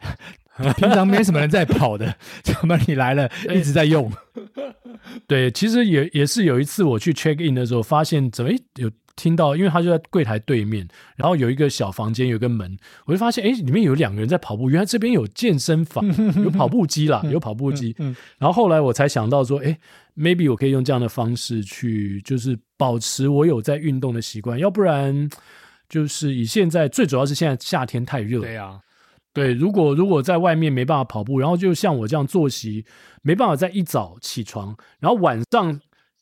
[0.77, 4.09] 平常没什么人在跑的， 怎么你来了一直在用？
[5.27, 8.89] 对，其实也也是有一次我去 check in 的时候，发现怎么有。
[9.15, 14.69] 听到，因为他就在柜台对面，然后有一个小房间，有一个门，我就发现，哎，里面有两个人在跑步。
[14.69, 16.05] 原来这边有健身房，
[16.41, 17.93] 有跑步机啦，有跑步机。
[18.37, 19.77] 然后后来我才想到说，哎
[20.15, 24.57] ，maybe 我可以用这样的方式去，就是保持我有在运动的习惯。
[24.57, 25.29] 要不然，
[25.89, 28.39] 就是以现在最主要是现在夏天太热。
[28.39, 28.79] 对啊，
[29.33, 32.85] 对，如果如果在外面没办法跑步，然后就像我这样作息，
[33.23, 35.81] 没办法在一早起床，然后晚上。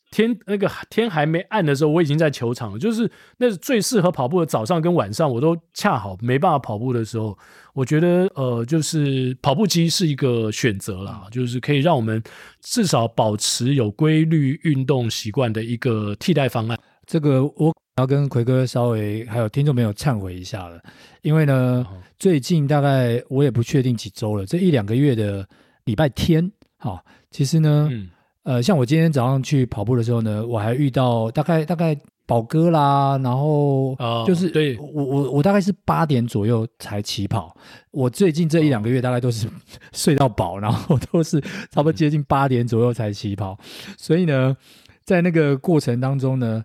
[0.09, 2.79] 天那个天还没暗的时候，我已经在球场了。
[2.79, 7.37] 就是那是最适合跑步的早上跟晚上，我都恰好没办法跑步的时候，
[7.73, 12.23] 我觉得呃，就是跑步机是一个选择啦，就是可以让我们
[12.61, 16.79] 至少保持有规律运动习惯的一个替代方案。
[17.05, 20.79] 这个我要跟奎哥稍微还有听众朋友忏悔一下了，
[21.21, 21.85] 因为呢，
[22.19, 25.47] 最近大概我也不确定几周了，这一两个月的
[25.83, 27.89] 礼拜天，好，其实呢。
[27.91, 28.09] 嗯
[28.43, 31.93] 呃，像我今天早上去跑步的时候呢，我还遇到大概大概
[32.25, 33.93] 宝哥啦，然后
[34.25, 37.53] 就是、哦、对我我我大概是八点左右才起跑。
[37.91, 39.49] 我最近这一两个月大概都是
[39.91, 43.59] 睡到饱，然后都是差不多接近八点左右才起跑。
[43.97, 44.55] 所以呢，
[45.03, 46.63] 在那个过程当中呢，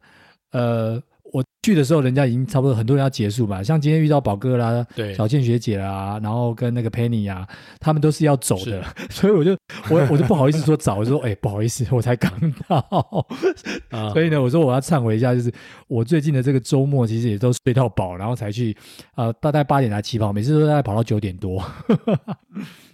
[0.53, 1.03] 呃。
[1.33, 3.63] 我去的时候，人家已经差不多很多人要结束吧。
[3.63, 7.47] 像今天遇到宝哥啦，对，小倩学姐啦，然后跟那个 Penny、啊，
[7.79, 9.57] 他们都是要走的， 所以我就
[9.89, 12.33] 我我就不好意思说早，我说 哎、欸、不好意思，我才刚
[12.67, 13.27] 到，
[14.13, 15.53] 所以呢，我说我要忏悔一下，就是
[15.87, 18.77] 我最近的这个周末其实也都睡到饱，然后才去，
[19.15, 21.63] 呃，大概八点来起跑，每次都大概跑到九点多。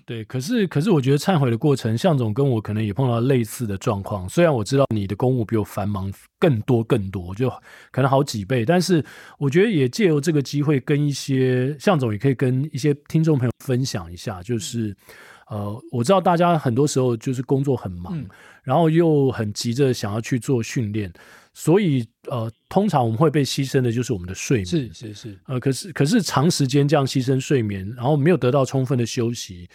[0.04, 4.26] 对，可是可是我觉得忏悔的过程，向总跟我可能也碰到类似的状况。
[4.26, 7.50] 虽然我知道你的公务比我繁忙更多更多，就
[7.90, 9.04] 可能好几倍，但是
[9.38, 14.96] 我觉得也借由这个机会，跟一些向总也可以跟一些听众朋友分享一下，就是
[15.48, 18.28] 呃，我知道大家很多时候就是工作很忙，嗯、
[18.62, 21.12] 然后又很急着想要去做训练。
[21.54, 29.68] 所以，呃，通常我们会被牺牲的就是我们的睡眠，是是是，呃，可是可是长时间这样牺牲睡眠，然后没有得到充分的休息，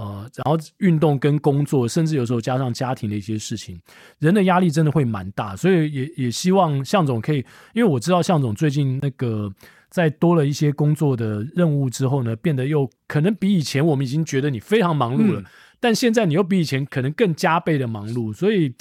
[0.00, 3.78] 呃，然后运动跟工作，甚至有时候加上家庭的一些事情，
[4.18, 5.54] 人的压力真的会蛮大。
[5.54, 9.52] 所以也也希望向总可以，因为我知道向总最近那个
[9.90, 15.44] 在多了一些工作的任务之后呢，变得又可能比以前我们已经觉得你非常忙碌了，嗯、
[15.78, 18.74] 但现在你又比以前可能更加倍的忙碌，所以。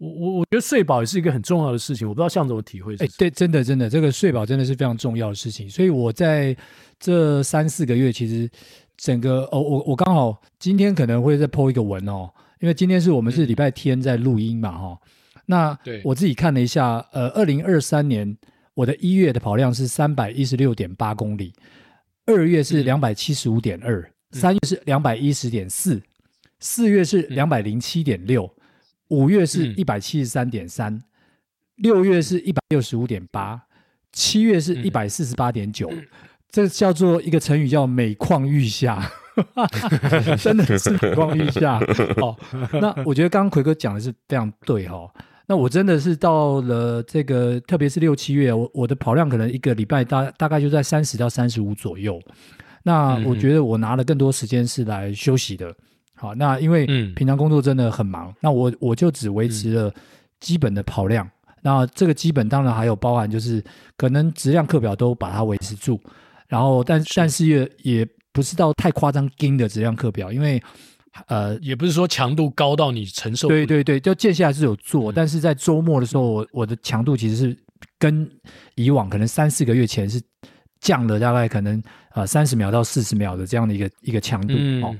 [0.00, 3.02] 我我我觉得睡饱也是一个很重要的事情，我不知道向总体会是。
[3.02, 5.68] 哎，对，真的真的，这个睡饱真的是非常重要的事情。
[5.68, 6.56] 所以我在
[7.00, 8.48] 这三四个月，其实
[8.98, 12.28] 整个哦，我我刚好今天可能会再 po 一个文哦，
[12.60, 14.98] 因为今天是我们是礼拜天在录音嘛哈、哦。
[15.46, 18.36] 那我自己看了一下，呃，二零二三年
[18.74, 21.54] 我的一月的跑量是三百一十六点八公里，
[22.26, 26.02] 二月是两百七十五点二，三月是两百一十点四，
[26.60, 28.52] 四月是两百零七点六。
[29.08, 31.02] 五月是一百七十三点三，
[31.76, 33.62] 六月是一百六十五点八，
[34.12, 35.90] 七月是一百四十八点九，
[36.50, 39.10] 这叫做一个成语叫每况愈下
[40.38, 41.78] 真的是每况愈下
[42.20, 42.36] 哦。
[42.80, 45.10] 那我觉得刚刚奎哥讲的是非常对哦。
[45.46, 52.20] 那我真的是到了这个，特别是六七月，我我的跑量可能一个礼拜大大概就在三十到三十五左右。
[52.82, 55.74] 那我觉得我拿了更多时间是来休息的。
[56.14, 56.84] 好，那因为
[57.14, 59.94] 平常工作真的很忙，嗯、那我我就只维持了
[60.40, 61.26] 基本的跑量，
[61.62, 63.62] 那这个基本当然还有包含就是
[63.96, 65.98] 可能质量课表都把它维持住，
[66.48, 70.60] 然后但但是也也不是到太夸张盯的质量课表，因为
[71.26, 73.48] 呃也不是说强度高到你承受。
[73.48, 77.56] 对对对，就间歇还是有做，嗯、但是在周末的时候，我我的强度其实是
[77.98, 78.28] 跟
[78.74, 80.20] 以往可能三四个月前是
[80.80, 81.82] 降了大概可能
[82.14, 84.96] 呃三十秒到四十秒的这样的一个一个强度、嗯、哦。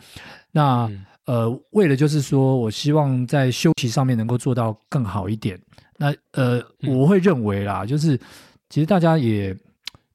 [0.50, 5.58] 那、嗯、呃为了就是说我希望在休息上面能够做到更好一点。
[5.96, 8.16] 那呃，我会认为啦，就是
[8.68, 9.56] 其实大家也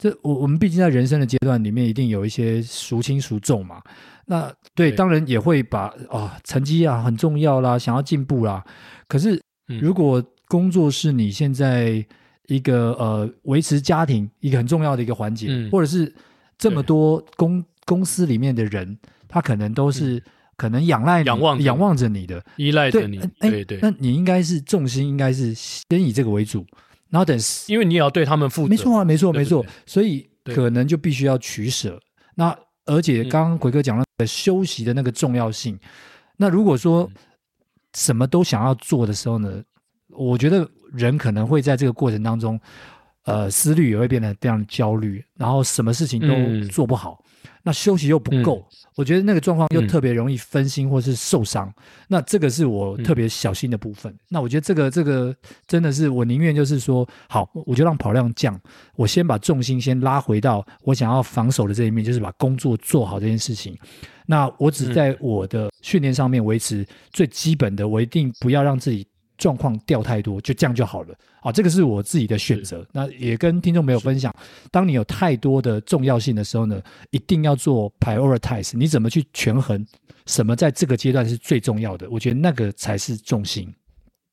[0.04, 3.82] 这我我们毕竟在人生的阶段里面，一定有一些孰轻孰重嘛。
[4.26, 8.62] 那对，当然也会把啊、哦、成绩啊很重要啦，想要进步啦。
[9.08, 9.42] 可是
[9.80, 12.06] 如果工作是你现在
[12.48, 16.14] 一个呃维持家庭一个很重要的一个环节，嗯、或者是
[16.58, 18.98] 这么多公公司里面的人，
[19.30, 20.22] 他可能都是。
[20.56, 23.80] 可能仰赖仰望仰望着你的，依赖着你，对对，对。
[23.82, 26.64] 那你应该是重心应该是先以这个为主，
[27.14, 28.68] 然后等，因为你也要对他们负责。
[28.68, 29.64] 没错啊，没错，没错。
[29.86, 32.00] 所以可能就必须要取舍。
[32.34, 35.80] 那而且刚刚鬼哥讲了休息的那个重要性。
[36.38, 37.08] 那如果说
[37.94, 39.62] 什么都想要做的时候呢，
[40.10, 42.60] 我觉得人可能会在这个过程当中，
[43.26, 47.23] 呃，思虑也会变得非常焦虑，然后什么事情都做不好。
[47.64, 51.68] 那休息又不够，嗯、我觉得那个状况又特别容易分心或是受伤。
[51.68, 54.12] 嗯、那这个是我特别小心的部分。
[54.12, 55.36] 嗯、那我觉得这个这个
[55.68, 58.60] 真的是我宁愿就是说，好，我就让跑量降，
[58.96, 63.78] 我先把重心先拉回到我想要防守的这一面，就是把工作做好这件事情。
[64.26, 69.06] 那我只在我的训练上面维持最基本的，我一定不要让自己。
[69.44, 71.14] 状况掉太多，就这样就好了。
[71.42, 72.88] 好，这个是我自己的选择。
[72.94, 74.34] 那也跟听众朋友分享，
[74.72, 78.78] 当你有太多的重要性的时候呢，一定要做 prioritize。
[78.78, 79.86] 你怎么去权衡
[80.26, 82.10] 什么在这个阶段是最重要的？
[82.10, 83.68] 我觉得那个才是重心。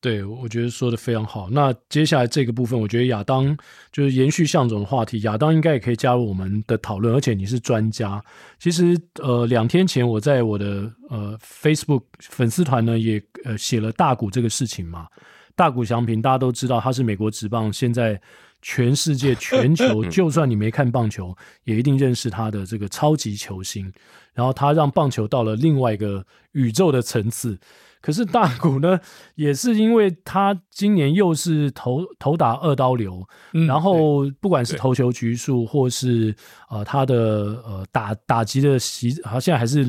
[0.02, 1.50] 对，我觉得说的非常好。
[1.50, 3.54] 那接下来这个部分，我觉得亚当
[3.92, 7.14] 就是延续向总的话题，亚当应该也可以加入我们的讨论。
[7.14, 8.24] 而且你是专家。
[8.58, 15.06] 其实，呃，两天前我在我的呃 Facebook 粉丝团呢，也呃写了大谷这个事情嘛。
[15.54, 18.18] 大谷翔平大家都知道，他是美国职棒现在
[18.62, 23.92] 全世界 全球，就算你没看棒球，也一定认识他的这个超级球星。
[24.32, 27.58] 然后他让棒球到了另外一个宇宙的层次。
[28.02, 28.98] 可是大谷呢，
[29.34, 36.34] 也是因为他今年又是投投打二刀流，嗯、然后不管是投球局数，或是
[36.70, 37.14] 呃他的
[37.62, 39.84] 呃打打击的席，好像还是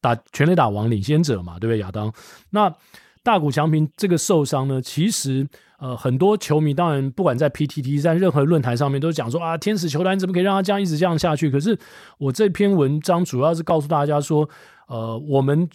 [0.00, 1.78] 打全垒打王领先者嘛，对不对？
[1.78, 2.12] 亚当，
[2.50, 2.74] 那
[3.22, 5.46] 大谷翔平这个受伤呢，其实
[5.78, 11.48] 呃很多球迷当然不管在 PTT 在任何论坛上面都讲说啊，天使球团怎么可以让他这样一直这样下去？
[11.48, 11.78] 可是
[12.18, 14.50] 我这篇文章主要是告诉大家说，
[14.88, 15.70] 呃我们。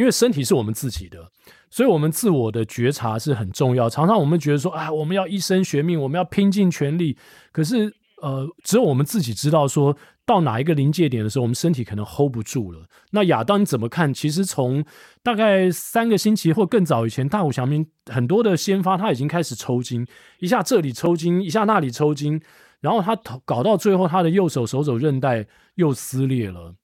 [0.00, 1.30] 因为身体是我们自己的，
[1.68, 3.86] 所以我们自我的觉察是很重要。
[3.86, 7.18] 常常我们觉得说，啊，我们要一生学命，我们要拼尽全力。
[7.52, 12.86] 可是，呃，只有我们自己知道，说到哪一个临界点的时候，我们身体可能 hold 不住了。
[13.10, 14.14] 那亚当你怎么看？
[14.14, 14.82] 其实从
[15.22, 20.06] 大概三个星期或更早以前，大谷翔平很多的先发他已经开始抽筋，
[20.38, 22.40] 一下这里抽筋，一下那里抽筋，
[22.80, 26.74] 然后他搞到最后，他的右手手肘韧带又撕裂了。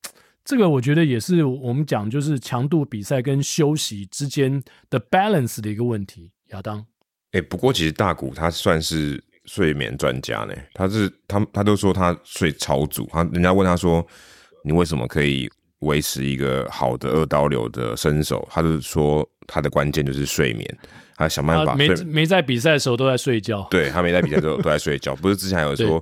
[0.46, 6.30] 这个我觉得也是我们讲，就是强度比赛跟休息之间的 balance 的一个问题。
[6.50, 6.86] 亚当，
[7.32, 14.06] 哎，不过其实大谷他算是睡眠专家呢，他是他他都说他睡超足，他人家问他说，
[14.62, 18.46] 你为什么可以维持一个好的二刀流的身手？
[18.48, 20.78] 他就说他的关键就是睡眠，
[21.16, 26.00] 他想办法没没在比赛的时候都在睡觉，对，他没在比赛的时候都在睡觉，不是之前还有说。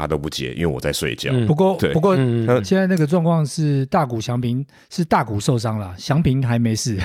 [0.00, 1.30] 他都不接，因为我在睡觉。
[1.32, 6.98] 嗯、不过，对不过，嗯、现在那个状况是大谷翔平是大谷受伤了，翔平还没事。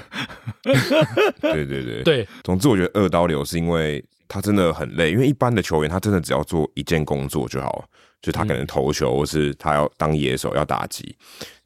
[1.42, 2.28] 对对对对。
[2.44, 7.86] 总之，我觉得二刀流是因为他真的很累，因为一般的球员他真的只要做一件工作就好，
[8.22, 11.16] 就他可能投球，或是他要当野手要打击。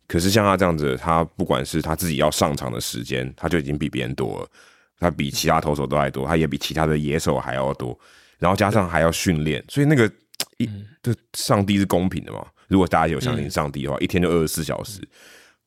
[0.08, 4.48] 可是像他这样子，他不管是他自己要上场的时间，他就已经比别人多了，
[5.00, 7.98] 他比其他投手都还多，他也比其他的野手还要多，
[8.40, 10.10] 然后加上还要训练，所以那个。
[10.58, 10.70] 一，
[11.02, 12.46] 这上帝是公平的嘛？
[12.68, 15.00] 如果大家有相信上帝的话，嗯、一天就二十四小时，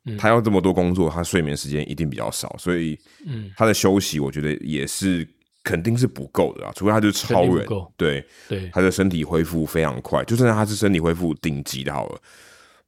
[0.05, 5.27] 嗯、他要这么多工作，他睡眠时间一定比较少，所以，嗯，他的休息我觉得也是
[5.63, 6.73] 肯定是不够的啊。
[6.75, 12.21] 除非他就是超人，对对，他的身体恢复非常快，就算他是身体恢复顶级的好了，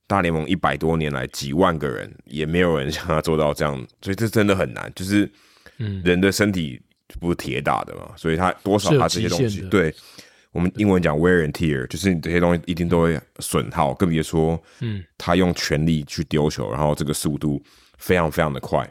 [0.07, 4.91] 大联盟一百多年来几万个人也没有人 像他做到这样，所以这真的很难。
[4.95, 5.31] 就是，
[5.79, 6.81] 嗯，人的身体
[7.21, 9.95] 不是铁打的嘛，所以他多少他这些东西对。
[10.53, 17.63] 我们英文讲 wear and tear，就是你这些东西一定都会损耗，更别说，嗯，他用全力去丢球，然后这个速度
[17.96, 18.87] 非常非常的快，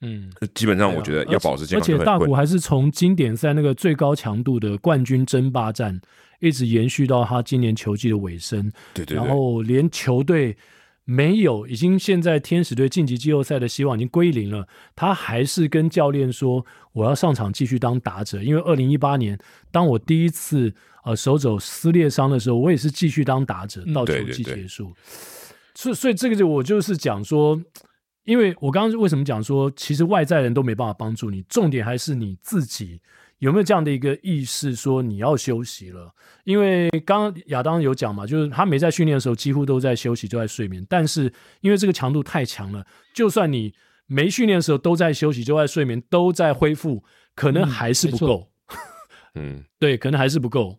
[0.00, 6.00] 嗯，基本上我觉得要保持健康，而且大谷还是从经典赛那个最高强度的冠军争霸战，
[6.40, 8.72] 一直延续到他今年球季的尾声。
[8.94, 10.56] 对对对，然后连球队
[11.04, 19.38] 没有，已经现在天使队晋级季后赛的希望已经归零了，他还是跟教练说：“我要上场继续当打者。”因为二零一八年，
[19.70, 20.74] 当我第一次
[21.04, 24.94] 呃手肘撕裂伤的时候，我也是继续当打者到球季结束。
[25.74, 27.60] 所以，所以这个就我就是讲说。
[28.24, 33.00] 因为我刚刚为什么讲说，其实外在人都没办法帮助你，重点还是你自己
[33.42, 36.14] 有没有这样的一个意识，说你要休息了。
[36.44, 40.86] 因为刚刚亚当有讲嘛，就是他没在训练的时候，几乎都在休息，都在睡眠。
[40.88, 43.74] 但是因为这个强度太强了，就算你
[44.06, 47.02] 没训练的时候都在休息，就在睡眠，都在恢复，
[47.34, 48.48] 可能还是不够。
[49.34, 50.78] 嗯，对，可能还是不够。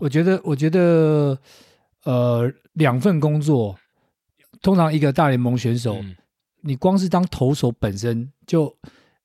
[0.00, 1.38] 我觉得，我觉得，
[2.04, 3.78] 呃，两份工作，
[4.62, 5.96] 通常一个大联盟选手。
[5.96, 6.16] 嗯
[6.66, 8.74] 你光是当投手本身就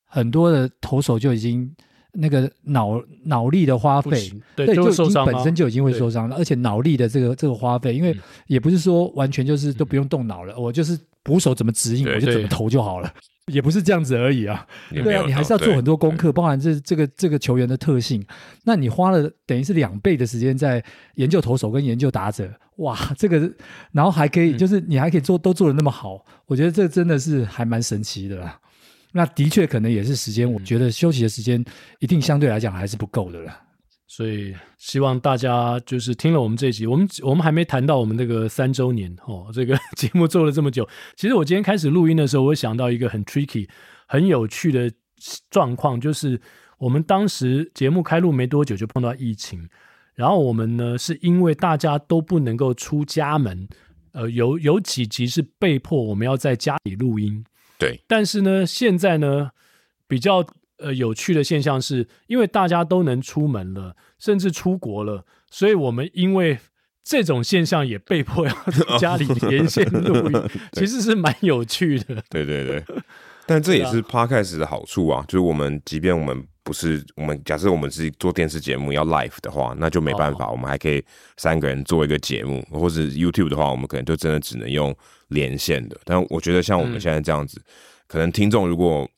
[0.04, 1.74] 很多的投手就已经
[2.12, 13.12] 那个脑脑力的花费，对，对就，就已经本身就已经会受伤了，而且脑力的这个这个花费，因为也不是说完全就是都不用动脑了，嗯、我就是捕手怎么指引我就怎么投就好了，
[13.52, 14.66] 也不是这样子而已啊。
[14.90, 18.24] 对啊，你还是要做很多功课，包含这这个这个球员的特性，
[18.64, 20.82] 那你花了等于是两倍的时间在
[21.16, 22.50] 研究投手跟研究打者。
[22.76, 23.52] 哇，这个，
[23.92, 28.58] 然后还可以，就是你还可以做，都做的那么好，我觉得这真的是还蛮神奇的啦。
[29.12, 31.64] 那的确可能也是时间，我觉得休息的时间
[31.98, 33.60] 一定相对来讲还是不够的啦。
[34.06, 43.68] 所以希望大家就是听了我们这一集，我们我们还没谈到我们那个三周年哦，这个 节目做了这么久，其实我今天开始录音的时候，我想到一个很 tricky、
[44.08, 44.90] 很有趣的
[45.48, 46.40] 状况，就是
[46.78, 49.68] 我们当时节目开录没多久就碰到疫情。
[50.16, 53.68] 然后我们呢，是因为大家都不能够出家门，
[54.12, 57.44] 呃，有有几集是被迫我们要在家里录音。
[57.80, 59.50] 对，但是呢，现在呢，
[60.06, 60.46] 比较
[60.78, 66.58] 呃有趣的现象是，因为大家都能出门了，甚至出国了，所以我们因为
[67.02, 72.22] 这种现象也被迫要在家里连线录音， 其实是蛮有趣的。
[72.28, 72.84] 对对对，
[73.46, 76.46] 但这也是 Podcast 的好处啊，就是我们即便我们。
[76.62, 80.50] 不是我们假设我们是做电视节目要 live 的话，那就没办法。
[80.50, 81.02] 我们还可以
[81.36, 84.94] 三个人做一个节目，或者 YouTube 的话，我们可能就真的只能用
[85.28, 85.98] 连线的。
[86.04, 87.60] 但我觉得像我们现在这样子，
[88.06, 89.08] 可能听众如果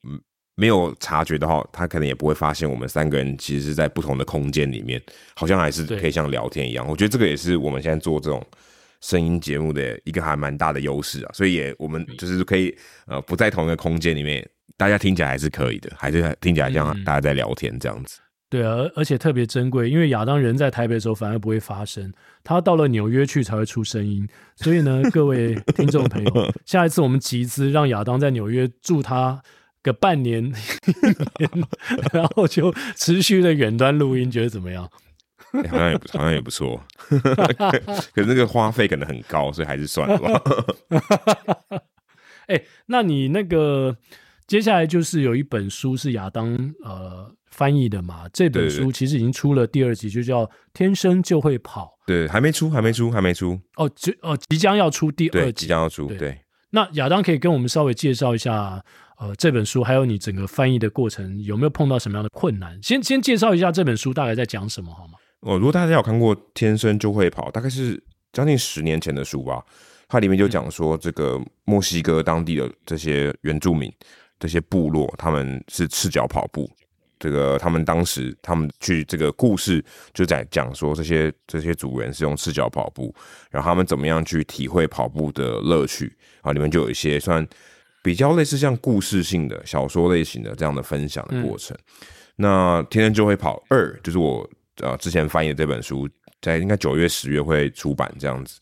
[0.55, 5.03] 没有察觉的话，他可能也不会发现我们三个人其实是在不同的空间里面，
[5.34, 6.86] 好像还是可以像聊天一样。
[6.86, 8.40] 我觉得这个也是我们现在做这种
[9.01, 11.30] 声音节目的一个还蛮大的优势啊。
[11.34, 12.72] 所以也我们就是可以
[13.07, 14.49] 呃不在同一个空间里面。
[14.83, 18.18] 大家听起来还是可以的，还是听起来像大家在聊天这样子。
[18.18, 22.12] 嗯、对啊，而且特别珍贵，因为亚当人在台北的时候反而不会发声，
[22.43, 24.28] 他到了纽约去才会出声音。
[24.57, 29.41] 所以呢， 各位听众朋友，下一次我们集资让亚当在纽约住他
[29.85, 30.53] 个半年，
[31.39, 31.49] 年
[32.12, 34.91] 然后就持续的远端录音，觉得怎么样？
[35.53, 40.43] 欸、好像也不好像也不错， 可是那个花费可能很高，所以还是算了吧。
[42.49, 43.97] 哎、欸，那你那个
[44.53, 48.28] 接下来就是有一本书是亚当呃翻译的嘛？
[48.34, 50.44] 这本书其实已经出了第二集，就叫
[50.74, 51.86] 《天生就会跑》。
[52.07, 53.59] 对，还没出，还没出，还没出。
[53.76, 56.07] 哦，就哦，即将要出第二集，即将要出。
[56.07, 56.38] 对，对
[56.68, 58.78] 那亚当可以跟我们稍微介绍一下
[59.18, 62.78] 呃这本书，还有你整个翻译的过程有没有碰到什么样的困难？
[62.82, 65.14] 先先介绍一下这本书大概在讲什么好吗？
[65.40, 69.64] 哦，如果大家有看过《天生就会跑》，大概是将近十年前的书吧。
[70.09, 73.90] 它里面就讲说，这个墨西哥当地的这些原住民、
[74.43, 76.68] 这些部落，他们是赤脚跑步。
[77.20, 79.80] 这个他们当时他们去这个故事
[80.12, 83.14] 就在讲说，这些这些族人是用赤脚跑步，
[83.49, 86.51] 然后他们怎么样去体会跑步的乐趣啊？
[86.51, 87.47] 里面就有一些算
[88.03, 91.76] 比较类似像故事性的小说类型的这样的分享的过程。
[91.76, 96.09] 嗯、那天天就会跑二，就是我呃之前翻译的这本书，
[96.40, 98.59] 在应该九月十月会出版这样子。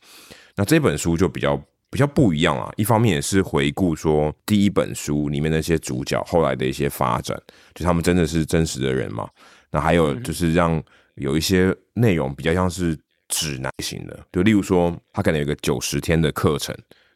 [0.55, 1.59] 那这本书就比较
[1.91, 7.37] 比较不一样啊，一方面也是回顾说第一本书里面那些主角后来的一些发展，
[7.75, 9.29] 就他们真的是真实的人嘛。
[9.73, 10.83] 那还有就是让
[11.17, 12.97] 有一些内容比较像是
[13.29, 16.75] 指南型的，就例如说他可能有个九十天的课程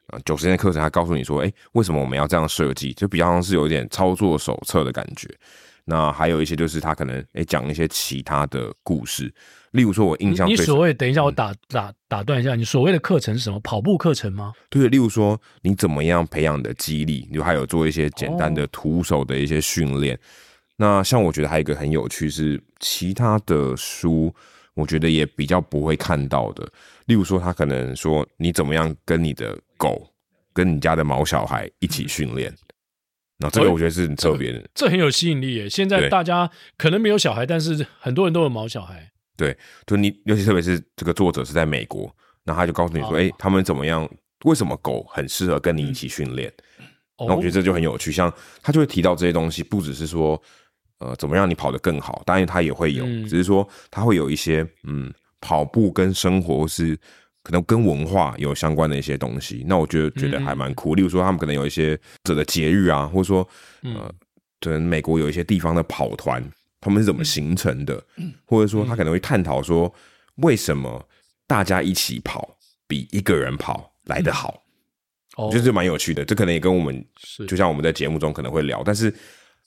[0.08, 2.92] 啊，九十天的课程他告诉你说，哎，为什么我们要这样设计？
[2.94, 5.28] 就比较像是有一点操作手册的感觉。
[5.86, 9.32] 那还有一些就是他可能诶讲一些其他的故事，
[9.72, 13.60] 例如说我印象你所谓等一下我打打打断一下，你所谓的课程是什么？
[13.60, 14.52] 跑步课程吗？
[14.70, 20.16] 对，例如说你怎么样培养你的肌力，你还有做一些简单的徒手的一些训练。
[20.16, 20.20] 哦、
[20.76, 24.34] 那像我觉得还有一个很有趣是其他的书，
[24.72, 26.66] 我觉得也比较不会看到的，
[27.04, 30.10] 例如说他可能说你怎么样跟你的狗
[30.54, 32.50] 跟你家的毛小孩一起训练。
[33.38, 35.68] 那这个我觉得是很特别的，这很有吸引力耶。
[35.68, 39.10] 现在大家可能没有小孩，但是很多人都有毛小孩。
[39.36, 39.56] 对，
[39.86, 42.14] 就你，尤其特别是这个作者是在美国，
[42.44, 44.08] 那他就告诉你说，哎，他们怎么样？
[44.44, 46.52] 为什么狗很适合跟你一起训练？
[47.18, 48.12] 那我觉得这就很有趣。
[48.12, 48.32] 像
[48.62, 50.40] 他就会提到这些东西，不只是说，
[50.98, 56.96] 呃，怎么让你跑得更好，当然他也会有，只是说他会有一些，嗯，跑步跟生活是。
[57.44, 60.94] 可能跟文化有相关的一些东西，那我觉得觉得还蛮酷。
[60.94, 63.46] 例如说，他们可能有一些者的节日啊，或者说，
[63.82, 64.10] 呃，
[64.60, 66.42] 可能美国有一些地方的跑团，
[66.80, 68.02] 他们是怎么形成的？
[68.46, 69.94] 或者说，他可能会探讨说，
[70.36, 71.06] 为什么
[71.46, 72.56] 大家一起跑
[72.88, 74.62] 比一个人跑来得好？
[75.36, 76.24] 我觉得这蛮有趣的。
[76.24, 77.04] 这可能也跟我们，
[77.46, 79.14] 就像我们在节目中可能会聊，但是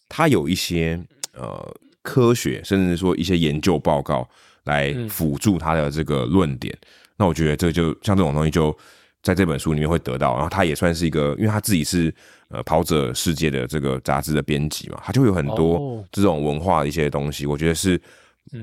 [0.10, 1.00] 他有一些
[1.34, 4.28] 呃科学，甚至说一些研究报告
[4.64, 6.76] 来辅助他的这个论点。
[7.18, 8.76] 那我觉得这就像这种东西，就
[9.24, 10.36] 在这本书里面会得到。
[10.36, 12.14] 然后他也算是一个，因为他自己是
[12.50, 17.46] 呃跑者世界的这个杂志的编辑嘛，他就会有很多这种文化的一些东西。
[17.46, 18.00] 我觉得是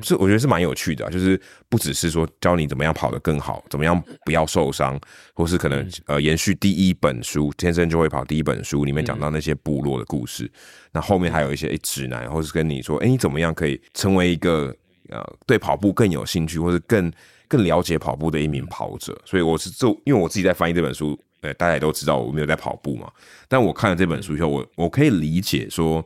[0.01, 1.39] 是，我觉得是蛮有趣的，就是
[1.69, 4.99] 不只是说教你怎么样跑得更好，怎么样不要受伤，
[5.35, 10.51] 或是可能呃延续第一本书《天生就会跑》第一本书里面讲到那些部落的故事。
[10.93, 14.75] 那后面还有一些指南，或是跟你说，哎，你怎么样可以成为一个
[15.11, 17.13] 呃对跑步更有兴趣，或是更。
[17.47, 23.09] 更了解跑步的一名跑者，所以我是就因为我自己在翻译这本书，呃，大家也都知道我没有在跑步嘛。
[23.47, 26.05] 但我看了这本书以后，我我可以理解说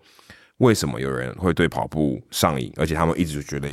[0.58, 3.70] 为什么有人会对跑步上瘾，而且他们一直觉得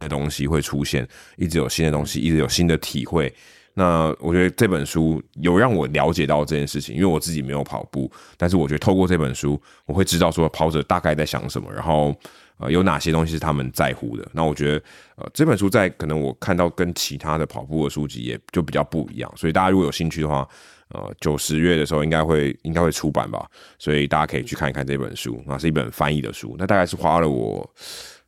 [0.00, 1.06] 的东西会出现，
[1.36, 3.32] 一直有新的东西，一直有新的体会。
[3.74, 12.16] 那我觉得这本书有让我了解到这件事情，因为我自己没有跑步，但是我觉得透过这本书，我会知道说跑者大概在想什么，然后。
[12.62, 14.26] 呃，有哪些东西是他们在乎的？
[14.32, 14.84] 那我觉得，
[15.16, 20.48] 呃，这本书在可能我看到跟其他的跑步的书籍也就比较不一样，所以大家如果有兴趣的话，
[20.88, 23.46] 呃，九十月的时候应该会应该会出版吧，
[23.78, 27.68] 所以大家可以去看一看这本书，那是一本翻译的书，那大概是花了我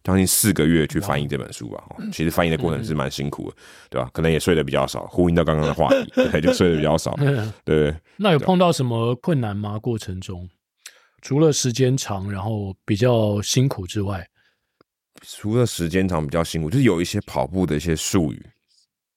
[0.03, 1.82] 将近四个月去翻译这本书吧。
[2.12, 3.57] 其实翻译的过程是蛮辛苦的，
[3.91, 4.11] 对吧？
[4.12, 7.16] 可能也睡得比较少，呼应到刚刚的话题，对，就睡得比较少，
[7.64, 7.95] 对。
[8.16, 9.78] 那有碰到什么困难吗？
[9.78, 10.49] 过程中？
[11.25, 14.29] 除了时间长，然后比较辛苦之外，
[15.27, 18.47] 除了时间长比较辛苦，就是有一些跑步的一些术语，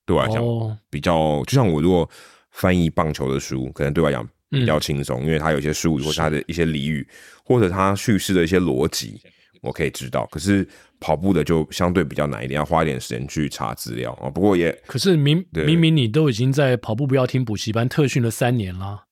[0.06, 0.42] 对我来讲
[0.90, 2.10] 比较，哦、就像我如果
[2.52, 7.06] 翻译棒球的书，可能对我来讲比较轻松，嗯、因为它有一些术语或者它的一些俚语，
[7.44, 9.22] 或者它叙事的一些逻辑，
[9.62, 10.26] 我可以知道。
[10.32, 10.66] 可是
[11.02, 14.30] 跑步的就相对比较难一点，要花一点时间去查资料啊。
[14.30, 19.07] 不过也，可是明明明你都已经在跑步不要听补习班特训了三年了。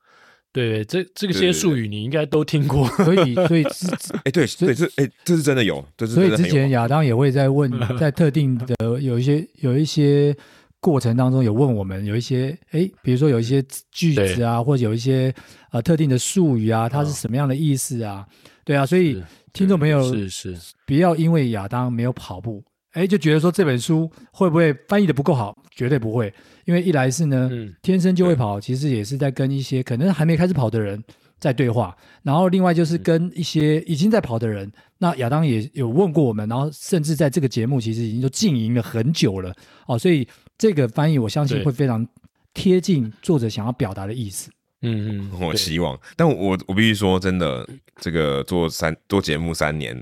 [0.56, 3.64] 对，这这些术语你应该都听过， 所以所以
[4.24, 10.34] 哎，对对，这哎，这是真的有，这是所以之前亚当也会在问， 在特定的有一些有一些
[10.80, 15.34] 过程当中有问我们有一些哎，比如说有一些句子啊，或者有一些
[15.72, 18.26] 呃特定的术语啊，它是什么样的意思啊？
[18.64, 20.56] 对啊，所以听众朋友是是。
[20.88, 22.64] 不要因为亚当没有跑步，
[22.96, 25.56] 哎，就觉得说这本书会不会翻译的不够好？
[25.76, 26.34] 绝对不会。
[26.64, 31.04] 因为一来是呢，嗯、天生就会跑，其实也是在跟一些可能还没开始跑的人
[31.40, 31.96] 在对话。
[32.24, 39.54] 然后另外就是跟一些已经在跑的人，那亚当也有问过我们，然后甚至在这个节目其实已经都经营了很久了
[39.88, 40.28] 哦，所以
[40.58, 42.08] 这个翻译我相信会非常
[42.54, 44.50] 贴近作者想要表达的意思。
[44.82, 47.68] 嗯嗯，我希望，但我我必须说，真的，
[48.00, 49.96] 这个做三做节目三年，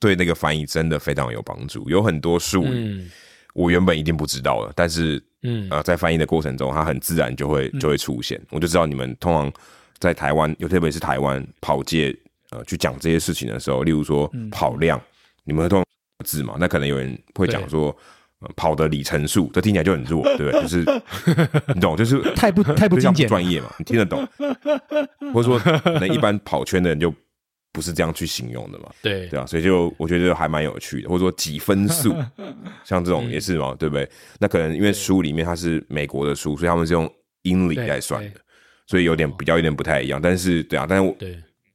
[0.00, 2.68] 对那个翻译真的非常有帮助，有很多术语。
[2.72, 3.10] 嗯
[3.54, 9.52] 我原本一定不知道的，但是，嗯，呃，在翻译的过程中，它很自然就会就会出现，嗯、我就知道你们通常
[10.00, 12.12] 在台湾，又特别是台湾跑界，
[12.50, 15.06] 呃，去讲这些事情的时候，例如说跑量，嗯、
[15.44, 15.86] 你们会通常
[16.26, 16.56] 字嘛？
[16.58, 17.96] 那可能有人会讲说
[18.56, 20.60] 跑的里程数，这听起来就很弱，对不对？
[20.60, 20.84] 就是
[21.76, 24.26] 你懂，就是太不太不精简，专业嘛，你听得懂，
[25.32, 27.14] 或者说可能一般跑圈的人就。
[27.74, 28.88] 不是这样去形容的嘛？
[29.02, 32.14] 对对啊，所以就我觉得还蛮有趣的，或者说几分数，
[32.86, 34.08] 像这种也是嘛，嗯、对不对？
[34.38, 37.12] 那可能因为书里面它是美国的书，所以他们是用
[37.42, 38.40] 英里来算的，
[38.86, 40.22] 所以有点比较有点不太一样。
[40.22, 41.16] 但是对啊，但是我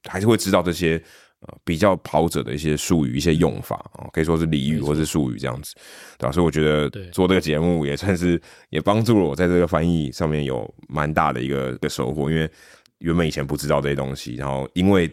[0.08, 0.96] 还是会知道这些
[1.40, 5.74] 呃比较跑者的一些术语、一些用法啊，可以说是俚语或是术语这样子，
[6.16, 6.32] 对吧、啊？
[6.32, 8.40] 所以我觉得做这个节目也算是
[8.70, 12.50] 也帮助了我在这个翻译上面有蛮大的一个一个收获，因为
[13.00, 15.10] 原本以前不知道这些东西，然后因为。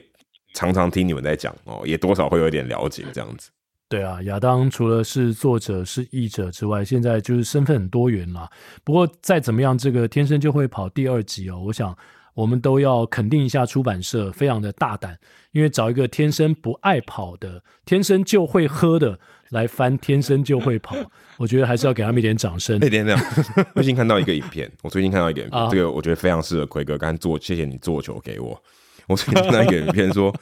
[0.53, 3.49] 常常听你们在讲哦，也多少会有点了解这样子。
[3.89, 8.49] 对啊，亚当除了是作者、是译者之外，现在就是身份很多元啦。
[8.83, 11.95] 不过再怎么样，这个天生就会跑第二集哦，我想
[12.33, 15.17] 我们都要肯定一下出版社非常的大胆，
[15.53, 19.17] 因为找一个天生不爱跑的、天生就会喝的
[19.51, 20.95] 来翻《天生就会跑》，
[21.39, 22.77] 我觉得还是要给他们一点掌声。
[22.81, 23.21] 那点这样，
[23.73, 28.61] 最近看到一个影片，我最近看到一个影片，啊、这个我觉得非常适合奎哥，刚做，谢谢你做球给我。
[29.07, 30.33] 我最近看到一个影片说，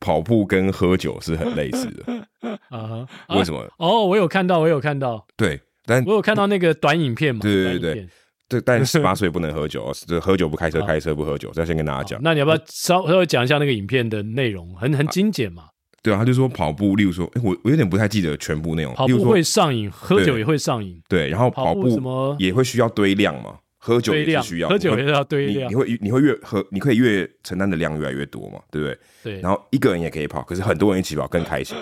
[0.00, 3.06] 跑步跟喝酒是很类似的啊？
[3.30, 3.66] 为什么？
[3.78, 7.40] 哦，我有看到，我有看到，对，但我有看到那个短影片嘛？
[7.42, 8.08] 对对对对。
[8.48, 11.50] 这但十八岁不能喝酒，这喝酒不开车，开车不喝酒。
[11.54, 12.20] 这要先跟大家讲。
[12.22, 14.74] 那你要不要稍稍微讲一下那个影片的内容？
[14.74, 15.64] 很很精简嘛。
[16.02, 18.92] 对啊，他就说跑步，例如说，我我有点不太记得全部内容。
[18.92, 21.00] 跑步会上瘾，喝酒也会上瘾。
[21.08, 23.54] 对，然后跑步什么也会需要堆量嘛。
[23.84, 25.68] 喝酒也是需要，喝酒也是要堆量。
[25.68, 28.98] 你会你会越喝，你可以越承担的量越来越多嘛，对不对？
[29.24, 29.40] 对。
[29.40, 31.76] 然后一个人也可以跑，可是很多人一起跑更开心。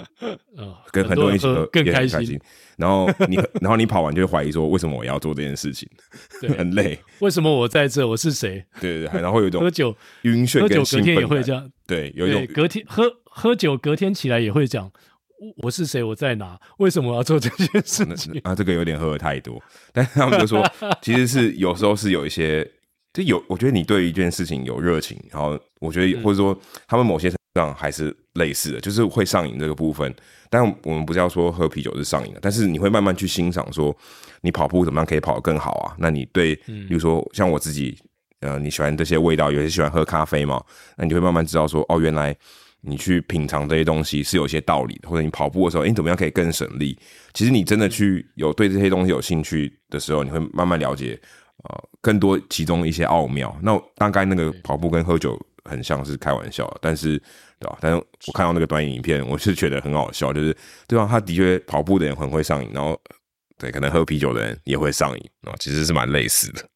[0.56, 2.40] 嗯， 跟很多人一起喝更开心。
[2.78, 5.86] 然后你 然后你跑完就会怀疑说，为什么我要做这件事情？
[6.56, 6.98] 很累。
[7.18, 8.08] 为什么我在这？
[8.08, 8.64] 我是谁？
[8.80, 9.20] 对对对。
[9.20, 11.70] 然后有一种喝酒晕眩，喝酒隔天也会这样。
[11.86, 14.90] 对，有一种隔天喝喝酒隔天起来也会讲。
[15.62, 16.02] 我是谁？
[16.02, 16.58] 我在哪？
[16.78, 18.38] 为什么我要做这件 事情？
[18.44, 19.60] 啊，这个有点喝的太多。
[19.92, 20.62] 但他们就说，
[21.00, 22.62] 其实是有时候是有一些，
[23.14, 30.14] 就有我觉得你对一件事情有热情，然后我觉得或者说他们某些上还是类似的，就是会上瘾这个部分。
[30.50, 33.96] 但我们不是要说喝啤酒是上瘾的，但是你会慢慢去欣赏，说
[34.42, 35.96] 你跑步怎么样可以跑得更好啊？
[35.98, 37.96] 那你对，比如说像我自己，
[38.40, 40.62] 呃，你喜欢这些味道，有些喜欢喝咖啡嘛？
[40.98, 42.36] 那你就会慢慢知道说，哦，原来。
[42.82, 46.98] 你去品尝这些东西是有些道理的，或者你跑步的时候，你怎么样可以更省力？
[47.34, 51.20] 其实你真的去有对这些东西有兴趣的时候，你会慢慢了解
[51.64, 53.54] 呃更多其中一些奥妙。
[53.62, 57.18] 那大概那个跑步跟喝酒很像是开玩笑，但是
[57.58, 57.78] 对吧？
[57.80, 60.56] 但是我看到那个短影片，我是觉得很好笑，就是
[60.88, 61.06] 对吧？
[61.08, 62.98] 他的确跑步的人很会上瘾，然后
[63.58, 66.66] 对，可能喝啤酒的人也会上瘾啊，其实是蛮类似的。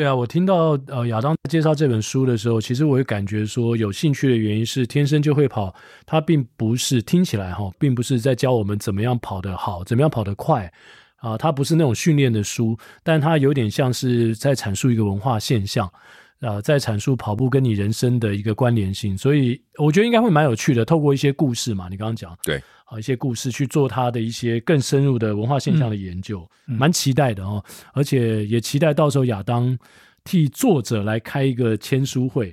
[0.00, 5.74] 对啊，我听到呃亚当介绍这本书的时候，其实我也感觉说有兴趣的原因是天生就会跑，
[6.06, 10.72] 它并不是听起来哈，并不是在教我们怎么样跑得好，怎么样跑得快
[11.16, 15.92] 啊，它不是那种训练的书，但它有点像是在阐述一个文化现象
[16.40, 22.62] 啊，在阐述跑步跟你人生的一个关联性，所以我觉得应该会蛮有趣的，透过一些故事嘛，你刚刚讲对。
[22.86, 27.64] 啊，一些故事去做他的一些更深入的文化现象的研究，嗯、蛮期待的哦。
[27.92, 29.78] 而且也期待到时候亚当
[30.24, 32.52] 替作者来开一个签书会。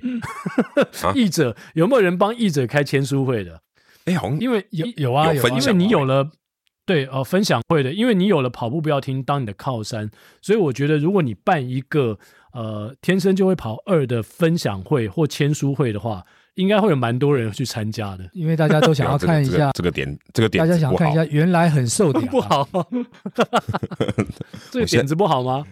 [1.16, 3.60] 译、嗯、者有没有人帮译者开签书会的？
[4.04, 6.30] 哎，好像因为有有啊，有，因为你有了
[6.86, 10.08] 对哦、呃、分享会的，因为你有了跑步不要听当你的靠山，
[10.40, 12.16] 所以我觉得如果你办一个
[12.52, 16.24] 呃天生就会跑二的分享会或签书会的话。
[16.54, 22.68] 应该会有蛮多人去参加的，因为大家都想要看一下这个点，这个点，大家想看一下原来很瘦的 不好，
[24.72, 25.64] 这个点子不好吗？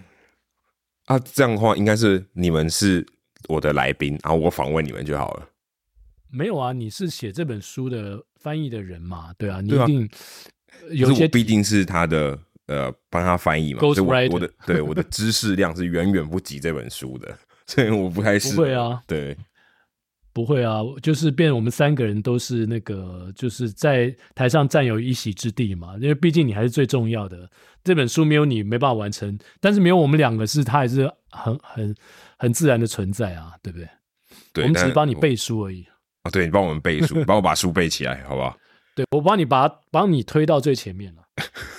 [1.06, 3.04] 啊，这样的话应该是你们是
[3.48, 5.48] 我的来宾，然后我访问你们就好了。
[6.30, 9.32] 没有啊，你是写这本书的翻译的人嘛？
[9.36, 10.08] 对啊，你一定
[10.92, 17.36] 有些毕竟是他的呃，帮他翻译嘛，所以我的对我的 知识量是远远不及这本书的，
[17.66, 18.56] 所以我不太适合。
[18.56, 19.36] 不会啊，对。
[20.32, 25.94] 不会啊，就是变我们三个人都是那个，就是在台上占有一席之地嘛。
[25.98, 27.48] 因为毕竟你还是最重要的，
[27.82, 31.94] 这本书没有你没办法完成，但是没有我们两个是，它还是很很
[32.36, 33.88] 很自然的存在啊，对不对？
[34.52, 35.86] 对，我们只是帮你背书而已。
[36.22, 38.54] 啊，对，你帮我们背书，帮我把书背起来，好不好？
[38.94, 41.22] 对，我帮你把帮你推到最前面了。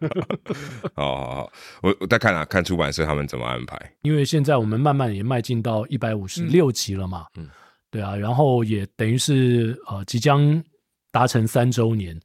[0.94, 1.52] 好好好，
[1.82, 3.78] 我我再看啊，看出版社他们怎么安排。
[4.02, 7.26] 因为现在我们慢慢也迈进到一百五十六集了嘛。
[7.36, 7.48] 嗯。
[7.92, 10.62] 对啊，然后也等于是呃即将
[11.10, 12.16] 达成三周年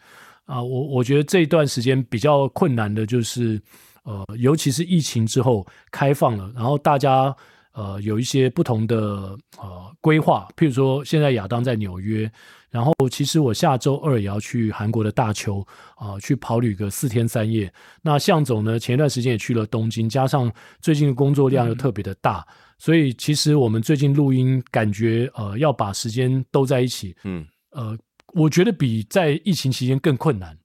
[0.46, 3.60] 啊，我我觉得这一段时间比较困难的就是
[4.04, 7.36] 呃，尤其是疫情之后开放了，然后大家
[7.76, 12.32] 呃有一些不同的呃规划，譬如说现在亚当在纽约，
[12.72, 15.60] 然后其实我下周二也要去韩国的大邱
[15.96, 17.72] 啊、呃、去跑旅个四天三夜，
[18.02, 20.52] 那向总呢前一段时间也去了东京，加上
[20.82, 22.46] 最近的工作量又特别的大。
[22.50, 27.98] 嗯所以其实我们最近录音，感觉呃要把时间都在一起，嗯，呃，
[28.34, 30.58] 我觉得比在疫情期间更困难，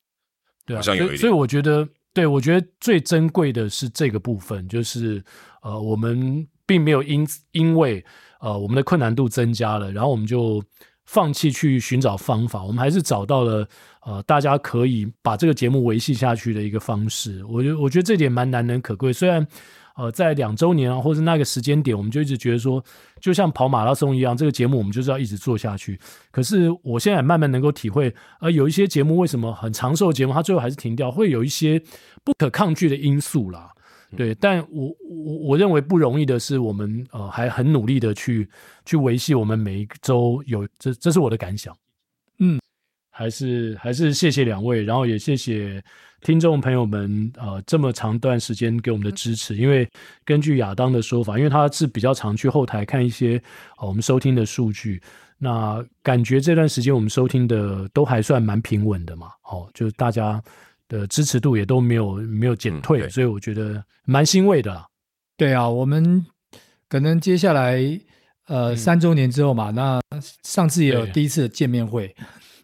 [0.67, 5.23] 对啊，所以所以我觉得，对，我觉得最珍贵的是这个部分，就是
[5.63, 8.05] 呃，我们并没有因因为
[8.39, 10.63] 呃我们的困难度增加了，然后我们就
[11.05, 13.69] 放弃去寻找方法，我们还是找到了
[14.07, 17.45] 呃大家可以把这个节目维系下去的一个方式。
[17.47, 19.45] 我觉得我觉得这点蛮难能可贵，虽然。
[19.97, 22.83] 呃，在两周年啊，或者那个时间点，我们就一直觉得说，
[23.21, 25.99] 就像跑马拉松一样，这个节目我们就是要一直做下去。
[26.31, 31.83] 可是我现在慢慢能够体会，呃，有一些节目为什么很长寿的节目，它最后还是停掉，会有一些
[32.25, 33.73] 不可抗拒的因素啦。
[34.17, 38.49] 对，但我我我认为不容易的是，我们呃还很努力的去
[38.85, 41.77] 去维系我们每一周有，这这是我的感想。
[42.39, 42.59] 嗯，
[43.11, 45.83] 还是还是谢谢两位，然后也谢谢
[46.23, 49.57] 听众朋友们，呃，这么长段时间给我们的支持。
[49.57, 49.89] 因为
[50.25, 53.41] 根据亚当的说法，因为他是比较常去后台看一些、
[53.79, 55.01] 呃、我们收听的数据，
[55.39, 60.43] 那感觉这段时间我们收听的都还算蛮平稳的嘛，哦，就是大家
[60.91, 64.85] 的支持度也都没有没有减退，嗯、所以我觉得蛮欣慰的。
[65.39, 66.27] 对啊，我们
[66.89, 67.79] 可能接下来
[68.49, 70.01] 呃、嗯、三周年之后嘛，那
[70.43, 72.13] 上次也有第一次见面会。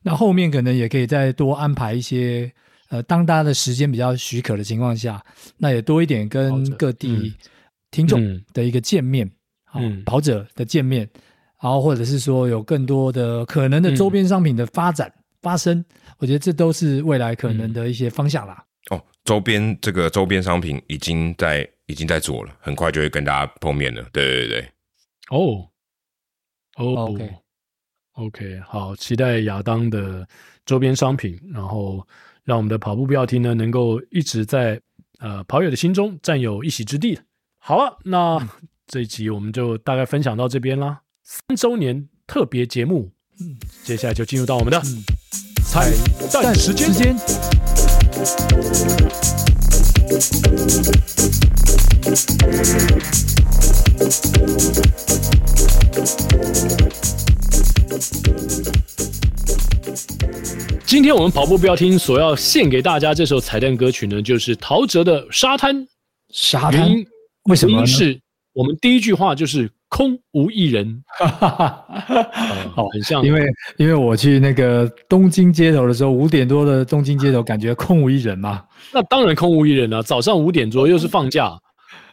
[0.03, 2.53] 那后面可能也可以再多安排一些，
[2.91, 5.25] 呃，当大家的时间比较许可的情况下，
[5.57, 7.35] 那也多一点跟各地
[7.91, 8.21] 听众
[8.53, 9.31] 的一个见面，
[9.75, 11.09] 嗯，跑者的见面，
[11.63, 15.85] 然后或者是说有更多的可能的周边商品的发展发生，
[16.19, 18.65] 我觉得这都是未来可能的一些方向啦。
[18.91, 24.03] 哦，周边这个周边商品已经在已经在做了，很快就会跟大家碰面了。
[24.13, 24.69] 对对对，
[25.31, 25.69] 哦，
[26.77, 27.35] 哦，OK。
[28.13, 30.27] OK，好，期待亚当的
[30.65, 32.07] 周边商品，然后
[32.45, 34.81] 让我们的跑步标题呢，能够一直在
[35.19, 37.21] 呃跑友的心中占有一席之地。
[37.59, 38.39] 好了，那
[38.89, 41.03] 这一集我们就大概分享到这边啦。
[41.23, 44.81] 三周年特别节目，嗯，接下来就进入到我们的
[45.77, 45.93] 彩
[46.33, 47.15] 蛋时间。
[60.87, 65.87] 今天我们跑步不要停所要献给大家这首彩蛋歌曲呢，就是陶喆的沙滩。
[66.31, 66.91] 沙滩
[67.51, 67.85] 为什么？
[67.85, 68.19] 是
[68.55, 71.03] 我们第一句话就是空无一人。
[71.19, 73.25] 好， 很像。
[73.25, 73.47] 因为
[73.79, 78.63] 因为我去那个东京街头的时候，五点多的东京街头，感觉空无一人嘛。
[78.93, 81.59] 那当然空无一人了，啊，早上五点多又是放假。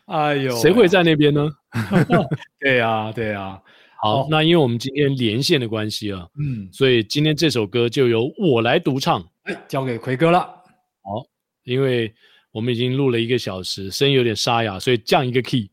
[0.05, 1.45] 哎呦，谁会在那边呢？
[2.61, 3.59] 对呀，对呀。
[4.01, 10.39] 好，那因为我们今天连线的关系啊，嗯，所以今天这首歌就由我来独唱，哎，交给奎哥了。
[10.39, 11.25] 好，
[11.65, 12.13] 因为
[12.53, 15.69] 我们已经录了一个小时，声音有点沙哑，所以降一个 key。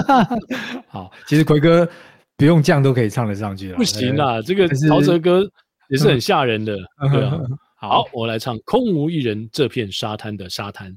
[0.88, 1.88] 好，其实奎哥
[2.36, 3.76] 不用降都可以唱得上去了。
[3.76, 5.48] 不行啊，这个陶喆歌
[5.88, 6.76] 也是很吓人的。
[7.10, 7.40] 对啊，
[7.76, 10.90] 好，我来唱《空无一人这片沙滩的沙滩》，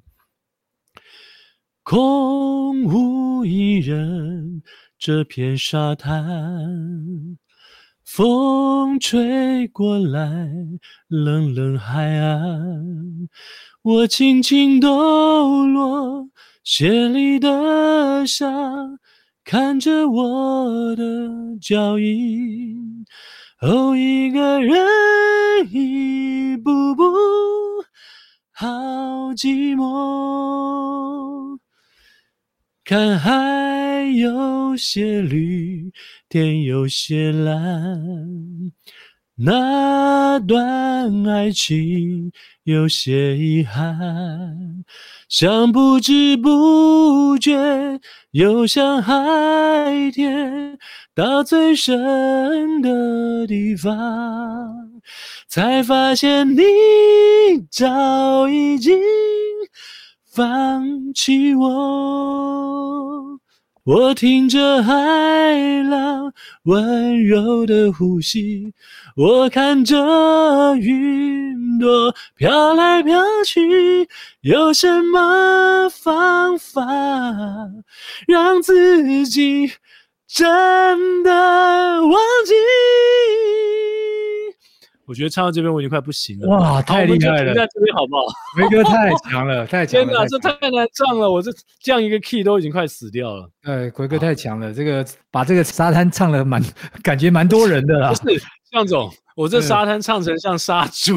[1.84, 4.62] 空无一人。
[5.00, 7.38] 这片沙滩，
[8.04, 10.50] 风吹过来，
[11.08, 13.30] 冷冷海岸，
[13.88, 16.30] 我轻轻抖落
[16.62, 18.46] 鞋里的沙，
[19.46, 21.30] 看着我的
[21.62, 23.06] 脚印，
[23.62, 24.76] 哦，一个人
[25.72, 27.02] 一步步，
[28.52, 28.68] 好
[29.36, 31.58] 寂寞。
[32.84, 35.94] 看海有些绿，
[36.28, 38.04] 天有些蓝，
[39.36, 42.34] 那段爱情
[42.68, 44.84] 有些遗憾，
[45.30, 47.56] 像不知不觉
[48.32, 50.78] 游向海天，
[51.16, 53.96] 到最深的地方，
[55.48, 56.62] 才发现你
[57.72, 59.00] 早已经。
[60.30, 63.40] 放弃我，
[63.88, 64.92] 我听着海
[65.84, 66.34] 浪
[66.64, 68.74] 温柔的呼吸，
[69.16, 74.06] 我看着云朵飘来飘去，
[74.42, 76.86] 有什么方法
[78.28, 79.72] 让自己
[80.28, 82.12] 真的忘
[82.46, 82.54] 记？
[85.08, 86.50] 我觉得唱到这边我已经快不行了。
[86.50, 87.46] 哇，太厉害了！
[87.46, 88.24] 停在这边好不好？
[88.56, 90.06] 魁哥太强了，太强了！
[90.12, 91.50] 天哪，这太难唱了，我这
[91.82, 93.50] 降一个 key 都已经快死掉了。
[93.64, 96.62] 哎，奎哥太强了，这个把这个沙滩唱了蛮，
[97.02, 98.10] 感觉蛮多人的啦。
[98.22, 101.16] 不是，向总，我这沙滩唱成像杀猪。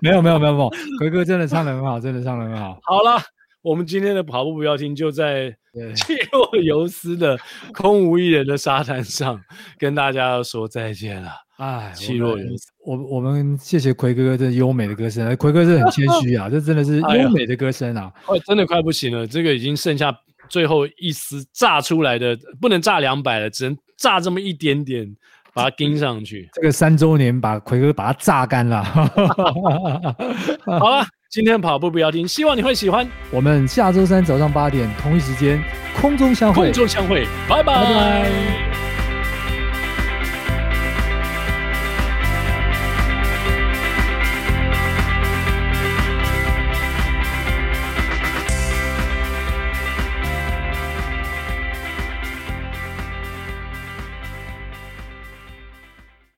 [0.00, 0.70] 没有没有没有没有，
[1.00, 2.78] 奎哥真的唱得很好，真的唱得很好。
[2.84, 3.20] 好了，
[3.62, 5.50] 我们今天的跑步不要停，就在
[5.96, 7.36] 气若游丝的
[7.74, 9.40] 空无一人的沙滩上，
[9.76, 11.30] 跟大家要说再见了。
[11.62, 12.66] 哎，气若游丝。
[12.84, 20.12] 我我们谢谢奎哥哥这优美的歌声，奎哥是很谦虚啊， 这真的是优美的歌声啊，快真的快不行了，这个已经剩下
[20.48, 25.08] 最后一丝炸出来的，不能炸两百了，只能炸这么一点点，
[25.54, 26.50] 把它盯上去。
[26.52, 28.82] 这个三周年把奎哥把它榨干了。
[30.66, 33.06] 好了，今天跑步不要停，希望你会喜欢。
[33.30, 35.62] 我们下周三早上八点同一时间
[36.00, 37.84] 空中相会，空中相会，拜拜。
[37.84, 38.91] 拜拜。